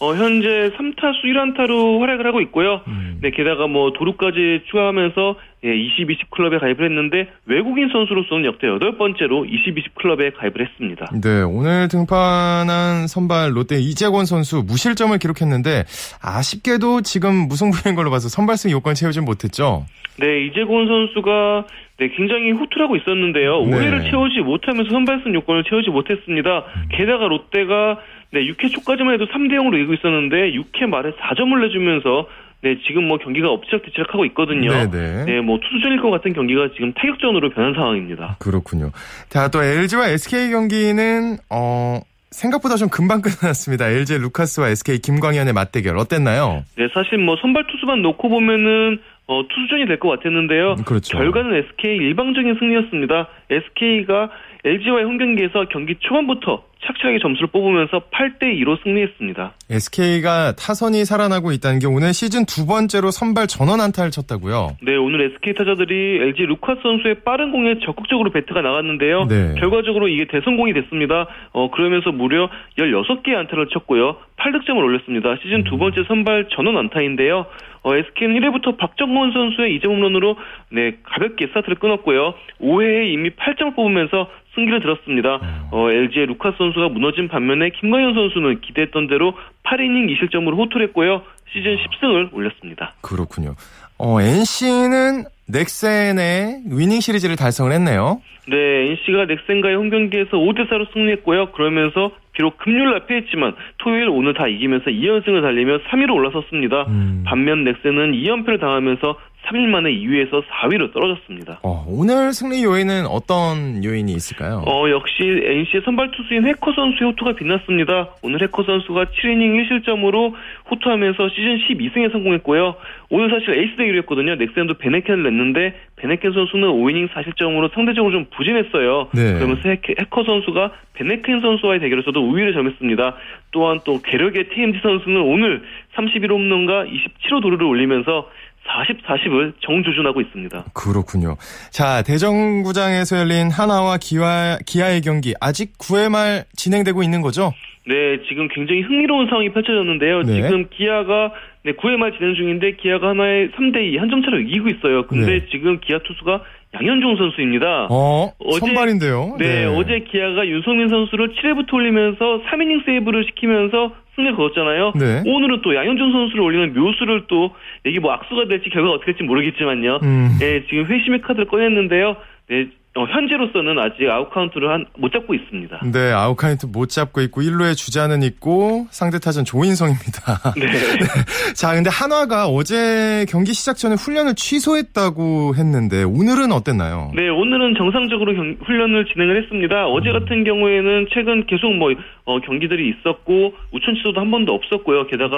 어, 0.01 0.15
현재 0.15 0.49
3타수 0.49 1.25
1안타로 1.25 2.01
활약을 2.01 2.27
하고 2.27 2.41
있고요. 2.41 2.81
음. 2.89 3.19
네, 3.21 3.31
게다가 3.33 3.67
뭐 3.67 3.93
도루까지 3.93 4.63
추가하면서 4.71 5.37
예, 5.65 5.69
22시 5.69 6.31
클럽에 6.31 6.59
가입을 6.59 6.87
했는데 6.87 7.29
외국인 7.45 7.91
선수로서는 7.93 8.47
역대 8.47 8.67
여덟 8.67 8.97
번째로 8.97 9.45
22시 9.45 9.93
클럽에 10.01 10.31
가입을 10.31 10.67
했습니다. 10.67 11.11
네, 11.23 11.43
오늘 11.43 11.89
등판한 11.89 13.09
선발 13.09 13.55
롯데 13.55 13.77
이재권 13.77 14.25
선수 14.25 14.63
무실점을 14.67 15.19
기록했는데 15.19 15.85
아쉽게도 16.23 17.03
지금 17.03 17.47
무승부인 17.47 17.95
걸로 17.95 18.11
봐서 18.11 18.31
선발승 18.31 18.71
요건 18.71 18.95
채우진 18.95 19.27
못했죠. 19.27 19.85
네, 20.19 20.47
이재권 20.47 20.87
선수가 20.87 21.67
네, 21.99 22.09
굉장히 22.15 22.51
후퇴하고 22.51 22.97
있었는데요. 22.97 23.65
네. 23.65 23.77
올해를 23.77 24.11
채우지 24.11 24.41
못하면서 24.41 24.91
선발승 24.91 25.35
요건을 25.35 25.65
채우지 25.65 25.91
못했습니다. 25.91 26.65
게다가 26.91 27.27
롯데가 27.27 27.99
네, 28.33 28.41
6회 28.41 28.71
초까지만 28.73 29.15
해도 29.15 29.27
3대 29.27 29.53
0으로 29.53 29.77
이기고 29.77 29.95
있었는데 29.95 30.53
6회 30.53 30.87
말에 30.87 31.13
4점을 31.13 31.59
내주면서 31.63 32.27
네, 32.63 32.77
지금 32.87 33.07
뭐 33.07 33.19
경기가 33.19 33.51
엎치락뒤치락하고 33.51 34.25
있거든요. 34.27 34.71
네네. 34.73 34.91
네. 34.91 35.25
네, 35.25 35.41
뭐 35.41 35.59
투수전일 35.61 36.01
것 36.01 36.11
같은 36.11 36.33
경기가 36.33 36.69
지금 36.75 36.93
타격전으로 36.93 37.51
변한 37.51 37.75
상황입니다. 37.75 38.37
그렇군요. 38.41 38.91
자, 39.29 39.49
또 39.49 39.63
LG와 39.63 40.09
SK 40.09 40.51
경기는 40.51 41.37
어 41.51 42.01
생각보다 42.31 42.77
좀 42.77 42.89
금방 42.89 43.23
끝났습니다. 43.23 43.89
LG 43.89 44.19
루카스와 44.19 44.71
SK 44.71 44.99
김광현의 44.99 45.53
맞대결 45.53 45.97
어땠나요? 45.97 46.65
네, 46.77 46.89
사실 46.93 47.19
뭐 47.19 47.37
선발 47.41 47.67
투수만 47.69 48.03
놓고 48.03 48.29
보면은 48.29 48.99
어, 49.29 49.43
투수전이 49.49 49.87
될 49.87 49.99
것 49.99 50.09
같았는데요. 50.11 50.75
음, 50.79 50.85
그렇죠. 50.85 51.19
결과는 51.19 51.55
SK 51.57 51.97
일방적인 51.97 52.57
승리였습니다. 52.59 53.29
SK가 53.51 54.31
LG와의 54.65 55.05
홈 55.05 55.19
경기에서 55.19 55.67
경기 55.69 55.97
초반부터 55.99 56.65
착실하게 56.87 57.19
점수를 57.21 57.49
뽑으면서 57.49 58.03
8대 58.11 58.43
2로 58.63 58.83
승리했습니다. 58.83 59.55
SK가 59.71 60.55
타선이 60.57 61.05
살아나고 61.05 61.53
있다는 61.53 61.79
게 61.79 61.87
오늘 61.87 62.13
시즌 62.13 62.47
두 62.47 62.67
번째로 62.67 63.11
선발 63.11 63.47
전원 63.47 63.81
안타를 63.81 64.11
쳤다고요? 64.11 64.77
네, 64.83 64.97
오늘 64.97 65.33
SK 65.33 65.55
타자들이 65.55 66.19
LG 66.23 66.47
루카스 66.47 66.81
선수의 66.83 67.17
빠른 67.25 67.53
공에 67.53 67.79
적극적으로 67.85 68.31
배트가 68.31 68.63
나갔는데요. 68.63 69.27
네. 69.27 69.55
결과적으로 69.59 70.09
이게 70.09 70.27
대성공이 70.27 70.73
됐습니다. 70.75 71.27
어, 71.53 71.71
그러면서 71.71 72.13
무려 72.13 72.49
16개의 72.79 73.35
안타를 73.35 73.69
쳤고요. 73.73 74.17
8득점을 74.39 74.77
올렸습니다. 74.77 75.37
시즌 75.43 75.65
두 75.65 75.75
음. 75.75 75.79
번째 75.79 76.05
선발 76.07 76.49
전원 76.51 76.77
안타인데요. 76.77 77.47
어, 77.83 77.95
SK는 77.95 78.41
1회부터 78.41 78.77
박정원 78.77 79.33
선수의 79.33 79.79
2점 79.79 79.87
홈런으로 79.87 80.37
네, 80.71 80.97
가볍게 81.05 81.47
스타트를 81.47 81.77
끊었고요. 81.77 82.35
5회에 82.61 83.13
이미 83.13 83.31
8점을 83.31 83.77
뽑으면서 83.77 84.29
승기를 84.57 84.81
들었습니다. 84.81 85.37
음. 85.37 85.69
어, 85.71 85.91
LG의 85.91 86.27
루카스 86.27 86.57
선수 86.59 86.76
가 86.81 86.89
무너진 86.89 87.29
반면에 87.29 87.71
김광현 87.71 88.15
선수는 88.15 88.61
기대했던 88.61 89.09
대로 89.09 89.35
8이닝 89.65 90.09
2실점으로 90.15 90.57
호투를 90.57 90.89
했고요. 90.89 91.23
시즌 91.53 91.77
10승을 91.77 92.33
올렸습니다. 92.33 92.95
그렇군요. 93.01 93.55
어, 93.99 94.21
NC는 94.21 95.25
넥센의 95.49 96.63
위닝 96.71 97.01
시리즈를 97.01 97.37
달성을 97.37 97.73
했네요. 97.73 98.21
네, 98.49 98.57
NC가 98.57 99.25
넥센과의 99.27 99.77
홈 99.77 99.91
경기에서 99.91 100.37
5대 100.37 100.69
4로 100.69 100.93
승리했고요. 100.93 101.53
그러면서 101.53 102.13
비록 102.33 102.59
금요일 102.59 102.91
날 102.91 103.07
패했지만 103.07 103.55
토요일 103.79 104.09
오늘 104.09 104.35
다 104.35 104.47
이기면서 104.47 104.91
2연승을 104.91 105.43
달리며 105.43 105.79
3위로 105.91 106.15
올라섰습니다. 106.15 106.83
음. 106.89 107.25
반면 107.27 107.65
넥센은 107.65 108.13
2연패를 108.13 108.61
당하면서 108.61 109.17
3일 109.47 109.69
만에 109.69 109.91
2위에서 109.91 110.43
4위로 110.45 110.93
떨어졌습니다. 110.93 111.61
어, 111.63 111.85
오늘 111.89 112.33
승리 112.33 112.65
요인은 112.65 113.07
어떤 113.07 113.83
요인이 113.85 114.13
있을까요? 114.13 114.63
어, 114.67 114.91
역시 114.91 115.23
NC의 115.23 115.83
선발 115.85 116.11
투수인 116.11 116.47
해커 116.47 116.73
선수의 116.73 117.11
호투가 117.11 117.35
빛났습니다. 117.35 118.15
오늘 118.23 118.43
해커 118.43 118.65
선수가 118.65 119.07
7이닝 119.07 119.69
1실점으로 119.69 120.33
호투하면서 120.71 121.29
시즌 121.31 121.59
12승에 121.59 122.13
성공했고요. 122.13 122.75
오늘 123.11 123.31
사실 123.31 123.59
에이스 123.59 123.77
대기로 123.77 123.99
했거든요. 123.99 124.35
넥센도 124.35 124.75
베네켄을 124.75 125.23
냈는데 125.23 125.75
베네켄 125.97 126.33
선수는 126.33 126.69
5이닝 126.69 127.09
4실점으로 127.11 127.73
상대적으로 127.73 128.13
좀 128.13 128.27
부진했어요. 128.37 129.09
네. 129.15 129.35
그러면서 129.35 129.69
해커 129.69 130.25
선수가 130.25 130.73
베네켄 130.95 131.41
선수와의 131.41 131.81
대결에서도 131.81 132.19
우위를 132.19 132.53
점했습니다. 132.53 133.15
또한 133.53 133.81
또 133.85 134.01
괴력의 134.03 134.49
TMG 134.49 134.81
선수는 134.83 135.21
오늘 135.21 135.63
31호 135.95 136.31
홈런과 136.31 136.85
27호 136.85 137.41
도루를 137.43 137.67
올리면서 137.67 138.29
40, 138.67 139.03
40을 139.07 139.53
정조준하고 139.61 140.21
있습니다. 140.21 140.65
그렇군요. 140.75 141.37
자, 141.71 142.03
대전구장에서 142.03 143.19
열린 143.19 143.51
하나와 143.51 143.99
기아, 143.99 144.59
기아의 144.67 145.01
경기 145.03 145.35
아직 145.41 145.77
9회 145.79 146.11
말 146.11 146.45
진행되고 146.57 147.03
있는 147.03 147.23
거죠? 147.23 147.53
네, 147.89 148.19
지금 148.29 148.49
굉장히 148.49 148.83
흥미로운 148.83 149.29
상황이 149.29 149.51
펼쳐졌는데요. 149.53 150.23
네. 150.23 150.35
지금 150.43 150.67
기아가 150.71 151.33
네, 151.63 151.73
9회 151.73 151.97
말 151.97 152.13
진행 152.13 152.35
중인데 152.35 152.77
기아가 152.77 153.11
하나의 153.11 153.51
3대2 153.51 153.99
한 153.99 154.11
점 154.11 154.23
차로 154.23 154.41
이기고 154.41 154.69
있어요. 154.69 155.07
근데 155.07 155.41
네. 155.41 155.47
지금 155.51 155.79
기아 155.81 155.99
투수가 155.99 156.43
양현종 156.81 157.17
선수입니다. 157.17 157.89
어, 157.91 158.33
어제, 158.39 158.61
선발인데요. 158.61 159.37
네, 159.39 159.45
네, 159.47 159.65
어제 159.67 160.01
기아가 160.01 160.47
윤석민 160.47 160.89
선수를 160.89 161.35
7회부터 161.35 161.75
올리면서 161.75 162.43
3이닝 162.49 162.85
세이브를 162.85 163.25
시키면서 163.25 163.93
승리를 164.15 164.37
거뒀잖아요. 164.37 164.93
네. 164.97 165.23
오늘은 165.27 165.61
또 165.63 165.75
양현종 165.75 166.13
선수를 166.13 166.41
올리는 166.43 166.73
묘수를 166.75 167.25
또 167.29 167.51
이게 167.85 168.01
뭐 168.01 168.13
악수가 168.13 168.49
될지 168.49 168.71
결과가 168.71 168.95
어떻게 168.95 169.13
될지 169.13 169.23
모르겠지만요. 169.25 170.01
음. 170.03 170.37
네, 170.41 170.65
지금 170.69 170.87
회심의 170.87 171.21
카드를 171.21 171.47
꺼냈는데요. 171.47 172.17
네, 172.49 172.69
어, 172.97 173.05
현재로서는 173.05 173.79
아직 173.79 174.09
아웃카운트를 174.09 174.71
한, 174.71 174.87
못 174.97 175.13
잡고 175.13 175.35
있습니다. 175.35 175.81
네, 175.93 176.13
아웃카운트 176.13 176.67
못 176.67 176.89
잡고 176.89 177.21
있고 177.23 177.43
1루에 177.43 177.77
주자는 177.77 178.23
있고 178.23 178.87
상대 178.91 179.19
타자는 179.19 179.45
조인성입니다. 179.45 180.55
네. 180.57 180.67
네. 180.67 181.53
자, 181.55 181.75
근데 181.75 181.91
한화가 181.91 182.47
어제 182.47 183.27
경기 183.29 183.53
시작 183.53 183.77
전에 183.77 183.97
훈련을 183.97 184.35
취소했다고 184.35 185.57
했는데 185.57 186.05
오늘은 186.05 186.53
어땠나요? 186.53 187.13
네, 187.15 187.29
오늘은 187.29 187.75
정상적으로 187.77 188.33
경, 188.33 188.57
훈련을 188.65 189.05
진행을 189.13 189.43
했습니다. 189.43 189.89
어제 189.89 190.09
음. 190.09 190.21
같은 190.21 190.45
경우에는 190.45 191.09
최근 191.13 191.47
계속 191.47 191.75
뭐 191.75 191.93
어, 192.25 192.41
경기들이 192.41 192.89
있었고 192.89 193.55
우천 193.73 193.95
취소도 193.97 194.21
한 194.21 194.31
번도 194.31 194.55
없었고요. 194.55 195.07
게다가 195.09 195.37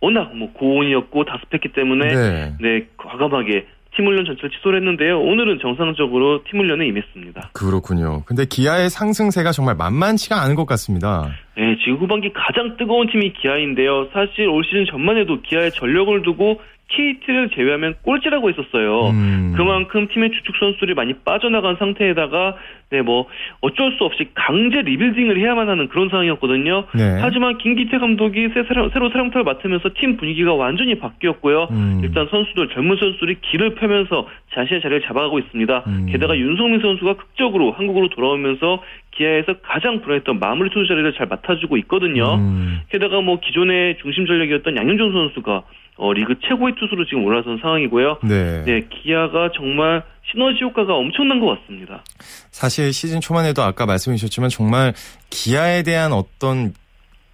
워낙 0.00 0.36
뭐 0.36 0.52
고온이었고 0.52 1.24
다습했기 1.24 1.68
때문에 1.70 2.14
네, 2.14 2.54
네 2.60 2.86
과감하게 2.98 3.66
팀 4.00 4.06
훈련 4.06 4.24
전체를 4.24 4.50
취소를 4.50 4.78
했는데요. 4.80 5.20
오늘은 5.20 5.58
정상적으로 5.60 6.42
팀 6.48 6.60
훈련에 6.60 6.86
임했습니다. 6.86 7.50
그렇군요. 7.52 8.22
근데 8.24 8.46
기아의 8.46 8.88
상승세가 8.88 9.52
정말 9.52 9.76
만만치가 9.76 10.40
않은 10.42 10.54
것 10.54 10.64
같습니다. 10.64 11.28
네, 11.56 11.76
지금 11.84 11.98
후반기 11.98 12.32
가장 12.32 12.76
뜨거운 12.78 13.06
팀이 13.10 13.34
기아인데요. 13.34 14.08
사실 14.14 14.48
올 14.48 14.64
시즌 14.64 14.86
전만 14.86 15.18
해도 15.18 15.42
기아의 15.42 15.72
전력을 15.72 16.22
두고 16.22 16.60
KT를 16.90 17.50
제외하면 17.50 17.94
꼴찌라고 18.02 18.50
했었어요. 18.50 19.10
음. 19.10 19.54
그만큼 19.56 20.08
팀의 20.08 20.30
주축 20.32 20.56
선수들이 20.56 20.94
많이 20.94 21.14
빠져나간 21.24 21.76
상태에다가 21.76 22.56
네 22.90 23.00
뭐 23.02 23.26
어쩔 23.60 23.92
수 23.92 24.04
없이 24.04 24.28
강제 24.34 24.82
리빌딩을 24.82 25.38
해야만 25.38 25.68
하는 25.68 25.88
그런 25.88 26.08
상황이었거든요. 26.08 26.84
네. 26.94 27.18
하지만 27.20 27.56
김기태 27.58 27.98
감독이 27.98 28.48
새, 28.52 28.64
새로 28.64 29.10
사령탑을 29.10 29.44
맡으면서 29.44 29.90
팀 29.96 30.16
분위기가 30.16 30.54
완전히 30.54 30.98
바뀌었고요. 30.98 31.68
음. 31.70 32.00
일단 32.02 32.26
선수들 32.30 32.68
젊은 32.68 32.96
선수들이 32.96 33.36
길을 33.40 33.74
펴면서 33.76 34.26
자신의 34.54 34.82
자리를 34.82 35.02
잡아가고 35.02 35.38
있습니다. 35.38 35.84
음. 35.86 36.06
게다가 36.10 36.36
윤성민 36.36 36.80
선수가 36.80 37.14
극적으로 37.14 37.72
한국으로 37.72 38.08
돌아오면서 38.08 38.82
기아에서 39.12 39.54
가장 39.62 40.00
불안했던 40.02 40.38
마무리 40.38 40.70
투수 40.70 40.86
자리를 40.88 41.12
잘 41.14 41.26
맡아주고 41.26 41.76
있거든요. 41.78 42.34
음. 42.34 42.80
게다가 42.90 43.20
뭐 43.20 43.40
기존의 43.40 43.98
중심 44.02 44.26
전력이었던 44.26 44.76
양현종 44.76 45.12
선수가 45.12 45.62
어, 45.96 46.12
리그 46.12 46.34
최고의 46.48 46.74
투수로 46.76 47.04
지금 47.06 47.24
올라선 47.24 47.58
상황이고요. 47.60 48.18
네. 48.24 48.64
네, 48.64 48.88
기아가 48.88 49.50
정말 49.54 50.02
시너지 50.30 50.62
효과가 50.62 50.94
엄청난 50.94 51.40
것 51.40 51.58
같습니다. 51.60 52.02
사실 52.50 52.92
시즌 52.92 53.20
초만 53.20 53.44
해도 53.44 53.62
아까 53.62 53.84
말씀해 53.86 54.16
주셨지만 54.16 54.48
정말 54.48 54.94
기아에 55.28 55.82
대한 55.82 56.12
어떤 56.12 56.72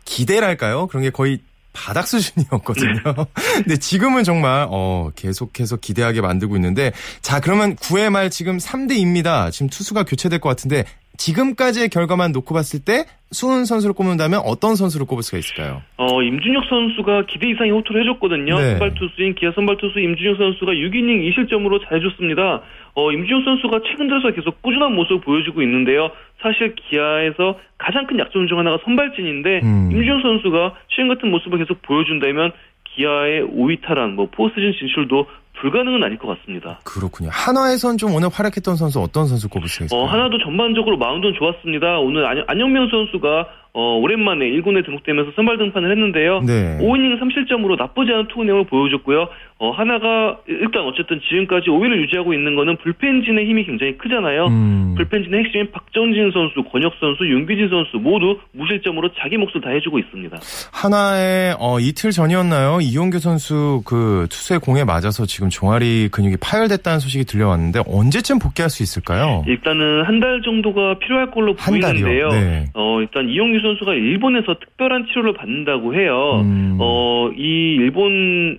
기대랄까요? 0.05 0.87
그런 0.87 1.03
게 1.03 1.11
거의 1.11 1.41
바닥 1.77 2.07
수준이었거든요. 2.07 3.03
근데 3.63 3.77
지금은 3.77 4.25
정말 4.25 4.67
어, 4.71 5.11
계속해서 5.15 5.77
기대하게 5.77 6.23
만들고 6.23 6.57
있는데 6.57 6.93
자 7.21 7.39
그러면 7.39 7.77
9회 7.77 8.09
말 8.09 8.31
지금 8.31 8.57
3대 8.57 8.93
2입니다. 8.93 9.53
지금 9.53 9.69
투수가 9.69 10.05
교체될 10.05 10.41
것 10.41 10.49
같은데 10.49 10.85
지금까지의 11.17 11.89
결과만 11.89 12.33
놓고 12.33 12.55
봤을 12.55 12.81
때 12.85 13.05
수훈 13.33 13.65
선수를 13.65 13.95
꼽는다면 13.95 14.41
어떤 14.45 14.77
선수를 14.77 15.07
꼽을 15.07 15.23
수가 15.23 15.39
있을까요? 15.39 15.83
어, 15.97 16.23
임준혁 16.23 16.65
선수가 16.69 17.27
기대 17.27 17.51
이상의 17.51 17.73
호투를 17.73 18.03
해줬거든요. 18.03 18.55
네. 18.57 18.71
선발 18.71 18.95
투수인 18.95 19.35
기아 19.35 19.51
선발 19.53 19.79
투수 19.79 19.99
임준혁 19.99 20.37
선수가 20.39 20.73
6이닝 20.73 21.27
2실점으로 21.27 21.83
잘해줬습니다. 21.89 22.63
어, 22.95 23.13
임준혁 23.13 23.45
선수가 23.45 23.81
최근 23.91 24.09
들어서 24.09 24.31
계속 24.31 24.63
꾸준한 24.63 24.95
모습을 24.95 25.21
보여주고 25.21 25.63
있는데요. 25.63 26.11
사실 26.41 26.75
기아에서 26.77 27.59
가장 27.79 28.07
큰 28.07 28.19
약점 28.19 28.47
중 28.47 28.59
하나가 28.59 28.79
선발진인데 28.85 29.61
음. 29.65 29.91
임준혁 29.93 30.23
선수가 30.23 30.75
최근 30.89 31.09
같은 31.15 31.31
모습을 31.31 31.59
계속 31.59 31.83
보여준다면 31.83 32.53
기아의 32.97 33.43
5위 33.43 33.83
탈환, 33.83 34.15
뭐 34.15 34.29
포스트진 34.31 34.73
진출도 34.79 35.27
불가능은 35.61 36.03
아닐 36.03 36.19
것 36.19 36.29
같습니다. 36.29 36.79
그렇군요. 36.85 37.31
한화에선 37.33 37.99
좀 37.99 38.15
오늘 38.15 38.29
활약했던 38.29 38.77
선수 38.77 39.01
어떤 39.01 39.27
선수 39.27 39.47
있을까요? 39.47 40.01
어, 40.01 40.07
하나도 40.07 40.39
전반적으로 40.39 40.97
마운드는 40.97 41.35
좋았습니다. 41.39 41.99
오늘 41.99 42.27
안, 42.27 42.43
안영명 42.47 42.89
선수가 42.91 43.47
어, 43.79 43.99
오랜만에 43.99 44.47
1군에 44.47 44.83
등록되면서 44.87 45.33
선발 45.37 45.59
등판을 45.59 45.91
했는데요. 45.91 46.41
네. 46.47 46.79
5이닝 46.81 47.21
3실점으로 47.21 47.77
나쁘지 47.77 48.11
않은 48.11 48.29
투구 48.29 48.45
내용을 48.45 48.65
보여줬고요. 48.65 49.29
어, 49.59 49.71
하나가 49.71 50.39
일단 50.47 50.83
어쨌든 50.85 51.21
지금까지 51.29 51.69
5위를 51.69 52.03
유지하고 52.05 52.33
있는 52.33 52.57
거는 52.57 52.79
불펜진의 52.79 53.47
힘이 53.47 53.67
굉장히 53.67 53.99
크잖아요. 53.99 54.47
음. 54.47 54.95
불펜진의 54.97 55.45
핵심인 55.45 55.71
박정진 55.73 56.31
선수, 56.33 56.63
권혁 56.73 56.95
선수, 56.99 57.29
윤기진 57.29 57.69
선수 57.69 57.99
모두 57.99 58.39
무실점으로 58.53 59.11
자기 59.21 59.37
몫을 59.37 59.61
다 59.63 59.69
해주고 59.69 59.99
있습니다. 59.99 60.39
하나의 60.73 61.57
어, 61.59 61.79
이틀 61.79 62.13
전이었나요? 62.13 62.81
이용규 62.81 63.19
선수 63.19 63.83
그 63.85 64.27
투수의 64.31 64.61
공에 64.61 64.85
맞아서 64.85 65.27
지금 65.27 65.46
종아리 65.51 66.09
근육이 66.11 66.37
파열됐다는 66.41 66.99
소식이 66.99 67.25
들려왔는데 67.25 67.81
언제쯤 67.87 68.39
복귀할 68.39 68.71
수 68.71 68.83
있을까요? 68.83 69.45
일단은 69.47 70.03
한 70.05 70.17
달 70.21 70.41
정도가 70.43 70.99
필요할 70.99 71.31
걸로 71.31 71.55
보이는데요. 71.55 72.29
네. 72.31 72.65
어, 72.75 73.01
일단 73.01 73.29
이용규 73.29 73.61
선수가 73.61 73.93
일본에서 73.95 74.55
특별한 74.59 75.07
치료를 75.09 75.35
받는다고 75.35 75.95
해요. 75.95 76.41
음. 76.43 76.79
어, 76.81 77.31
이 77.37 77.77
일본 77.79 78.59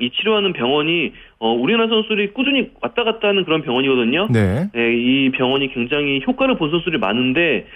이 0.00 0.10
치료하는 0.10 0.54
병원이 0.54 1.12
어, 1.38 1.52
우리나라 1.52 1.88
선수들이 1.88 2.32
꾸준히 2.32 2.70
왔다 2.80 3.04
갔다 3.04 3.28
하는 3.28 3.44
그런 3.44 3.60
병원이거든요. 3.62 4.28
네. 4.30 4.68
네. 4.72 4.94
이 4.96 5.30
병원이 5.32 5.74
굉장히 5.74 6.22
효과를 6.26 6.56
본 6.56 6.70
선수들이 6.70 6.96
많은데 6.98 7.66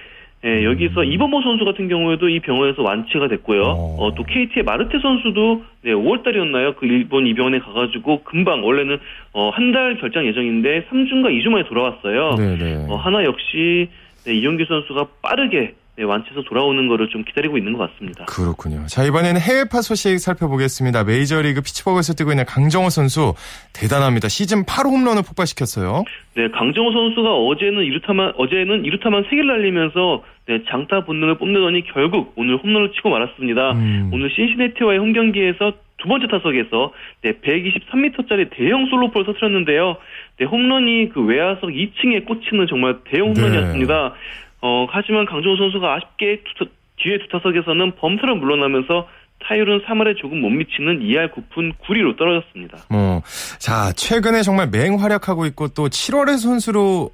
예, 0.47 0.65
여기서 0.65 1.01
음. 1.01 1.13
이범호 1.13 1.43
선수 1.43 1.65
같은 1.65 1.89
경우에도 1.89 2.29
이 2.29 2.39
병원에서 2.41 2.83
완치가 2.83 3.27
됐고요. 3.29 3.63
어. 3.63 3.97
어, 3.99 4.15
또 4.15 4.23
KT의 4.23 4.63
마르테 4.65 4.99
선수도 5.01 5.65
네, 5.83 5.93
5월달이었나요? 5.93 6.77
그 6.77 6.87
일본 6.87 7.27
이 7.27 7.35
병원에 7.35 7.59
가가지고 7.59 8.23
금방 8.25 8.65
원래는 8.65 8.99
어, 9.33 9.51
한 9.51 9.73
달 9.73 9.99
결장 10.01 10.25
예정인데 10.27 10.87
3주인가 10.91 11.27
2주 11.31 11.49
만에 11.49 11.65
돌아왔어요. 11.65 12.37
네네. 12.37 12.57
네. 12.57 12.87
어, 12.89 12.97
하나 12.97 13.25
역시 13.25 13.89
네, 14.25 14.35
이용규 14.35 14.65
선수가 14.67 15.07
빠르게 15.23 15.75
네, 15.99 16.05
완치해서 16.05 16.43
돌아오는 16.43 16.87
거를 16.89 17.09
좀 17.09 17.25
기다리고 17.25 17.57
있는 17.57 17.73
것 17.73 17.91
같습니다. 17.91 18.27
그렇군요. 18.27 18.85
자, 18.87 19.03
이번에는 19.03 19.41
해외파 19.41 19.81
소식 19.81 20.19
살펴보겠습니다. 20.19 21.05
메이저리그 21.05 21.63
피치버그에서 21.63 22.13
뛰고 22.13 22.33
있는 22.33 22.45
강정호 22.45 22.91
선수 22.91 23.33
대단합니다. 23.73 24.29
시즌 24.29 24.65
8호 24.65 24.91
홈런을 24.91 25.23
폭발시켰어요. 25.27 26.05
네, 26.37 26.49
강정호 26.51 26.93
선수가 26.93 27.35
어제는 27.35 27.83
이루타만 27.85 28.35
어제는 28.37 28.85
이루타만 28.85 29.25
3개를 29.25 29.47
날리면서 29.47 30.23
네, 30.47 30.63
장타 30.69 31.05
본능을 31.05 31.39
뽐내더니 31.39 31.85
결국 31.93 32.33
오늘 32.37 32.57
홈런을 32.57 32.93
치고 32.93 33.11
말았습니다. 33.11 33.73
음. 33.73 34.11
오늘 34.13 34.31
신시내티와의 34.31 34.99
홈 34.99 35.13
경기에서 35.13 35.73
두 35.99 36.09
번째 36.09 36.29
타석에서 36.29 36.93
네, 37.23 37.33
123m짜리 37.33 38.49
대형 38.51 38.87
솔로폴을 38.87 39.27
터뜨렸는데요. 39.27 39.97
네, 40.39 40.45
홈런이 40.45 41.11
그 41.13 41.25
외야석 41.25 41.71
2층에 41.71 42.27
꽂히는 42.27 42.67
정말 42.69 42.99
대형 43.11 43.35
홈런이었습니다. 43.35 43.95
네. 43.95 44.15
어, 44.63 44.87
하지만 44.89 45.27
강정호 45.27 45.57
선수가 45.57 45.95
아쉽게 45.95 46.43
두, 46.59 46.67
뒤에 46.97 47.19
두 47.19 47.29
타석에서는 47.29 47.97
범사를 47.97 48.35
물러나면서 48.37 49.09
타율은 49.41 49.83
3할에 49.83 50.17
조금 50.17 50.41
못 50.41 50.51
미치는 50.51 51.01
2할 51.01 51.33
9푼 51.33 51.73
9리로 51.85 52.17
떨어졌습니다. 52.17 52.79
어, 52.91 53.21
자, 53.59 53.93
최근에 53.93 54.43
정말 54.43 54.69
맹활약하고 54.71 55.47
있고 55.47 55.69
또 55.69 55.89
7월의 55.89 56.39
선수로 56.39 57.11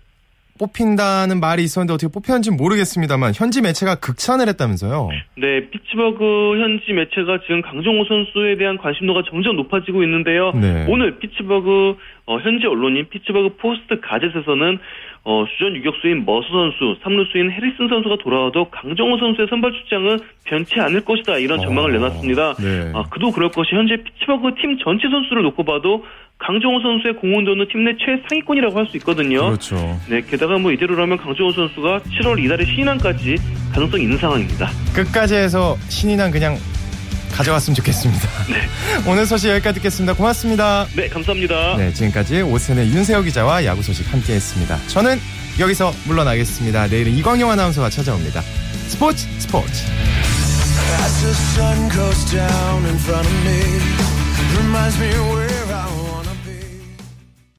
뽑힌다는 0.59 1.41
말이 1.41 1.63
있었는데 1.63 1.95
어떻게 1.95 2.13
뽑혔는지 2.13 2.51
모르겠습니다만 2.51 3.33
현지 3.35 3.63
매체가 3.63 3.97
극찬을 3.97 4.49
했다면서요? 4.49 5.09
네, 5.37 5.69
피츠버그 5.71 6.61
현지 6.61 6.93
매체가 6.93 7.41
지금 7.43 7.63
강정호 7.63 8.05
선수에 8.05 8.57
대한 8.57 8.79
관심도가 8.79 9.23
점점 9.29 9.57
높아지고 9.57 10.03
있는데요. 10.05 10.53
네. 10.53 10.87
오늘 10.89 11.19
피츠버그 11.19 11.97
어, 12.27 12.39
현지 12.39 12.67
언론인 12.67 13.09
피츠버그 13.09 13.57
포스트 13.57 14.01
가젯에서는 14.01 14.79
어, 15.25 15.45
주전 15.53 15.77
유격수인 15.77 16.25
머서 16.25 16.49
선수, 16.49 16.97
3루수인 17.03 17.51
해리슨 17.51 17.89
선수가 17.89 18.17
돌아와도 18.23 18.71
강정호 18.71 19.19
선수의 19.19 19.47
선발 19.49 19.73
출장은 19.73 20.19
변치 20.45 20.81
않을 20.81 21.05
것이다 21.05 21.39
이런 21.39 21.61
전망을 21.61 21.91
어, 21.91 21.93
내놨습니다. 21.95 22.55
네. 22.55 22.93
아, 22.95 23.05
그도 23.09 23.31
그럴 23.31 23.51
것이 23.51 23.75
현재 23.75 23.97
피츠버그 23.97 24.55
팀 24.61 24.79
전체 24.79 25.09
선수를 25.09 25.43
놓고 25.45 25.65
봐도 25.65 26.05
강정호 26.45 26.81
선수의 26.81 27.15
공헌도는 27.17 27.67
팀 27.71 27.85
내 27.85 27.93
최상위권이라고 27.99 28.79
할 28.79 28.87
수 28.91 28.97
있거든요. 28.99 29.47
그렇죠. 29.47 29.99
네, 30.09 30.21
게다가 30.23 30.59
뭐 30.59 30.73
이대로라면 30.73 31.19
강정호 31.19 31.53
선수가 31.53 32.01
7월 32.21 32.43
이달의 32.45 32.65
신인왕까지 32.65 33.37
가능성이 33.73 34.03
있는 34.05 34.19
상황입니다. 34.19 34.71
끝까지 34.95 35.35
해서 35.35 35.77
신인왕 35.89 36.31
그냥 36.31 36.59
가져갔으면 37.33 37.75
좋겠습니다. 37.77 38.29
네. 38.51 38.61
오늘 39.11 39.25
소식 39.25 39.49
여기까지 39.51 39.77
듣겠습니다. 39.79 40.15
고맙습니다. 40.15 40.87
네, 40.97 41.09
감사합니다. 41.09 41.77
네, 41.77 41.93
지금까지 41.93 42.43
오세의 42.43 42.89
윤세호 42.89 43.23
기자와 43.23 43.65
야구 43.65 43.83
소식 43.83 44.13
함께 44.13 44.35
했습니다. 44.35 44.77
저는 44.89 45.19
여기서 45.61 45.93
물러나겠습니다. 46.07 46.89
내일은 46.89 47.13
이광용 47.13 47.51
아나운서가 47.51 47.89
찾아옵니다. 47.89 48.43
스포츠 48.89 49.27
스포츠. 49.39 49.85
As 51.01 51.23
the 51.23 51.33
sun 51.33 51.89
goes 51.91 52.25
down 52.31 52.85
in 52.85 52.97
front 52.97 53.27
of 53.27 53.35
me, 53.47 53.61
reminds 54.59 54.99
me 55.01 55.09
where 55.09 55.75
I 55.75 55.87
was. 55.87 56.12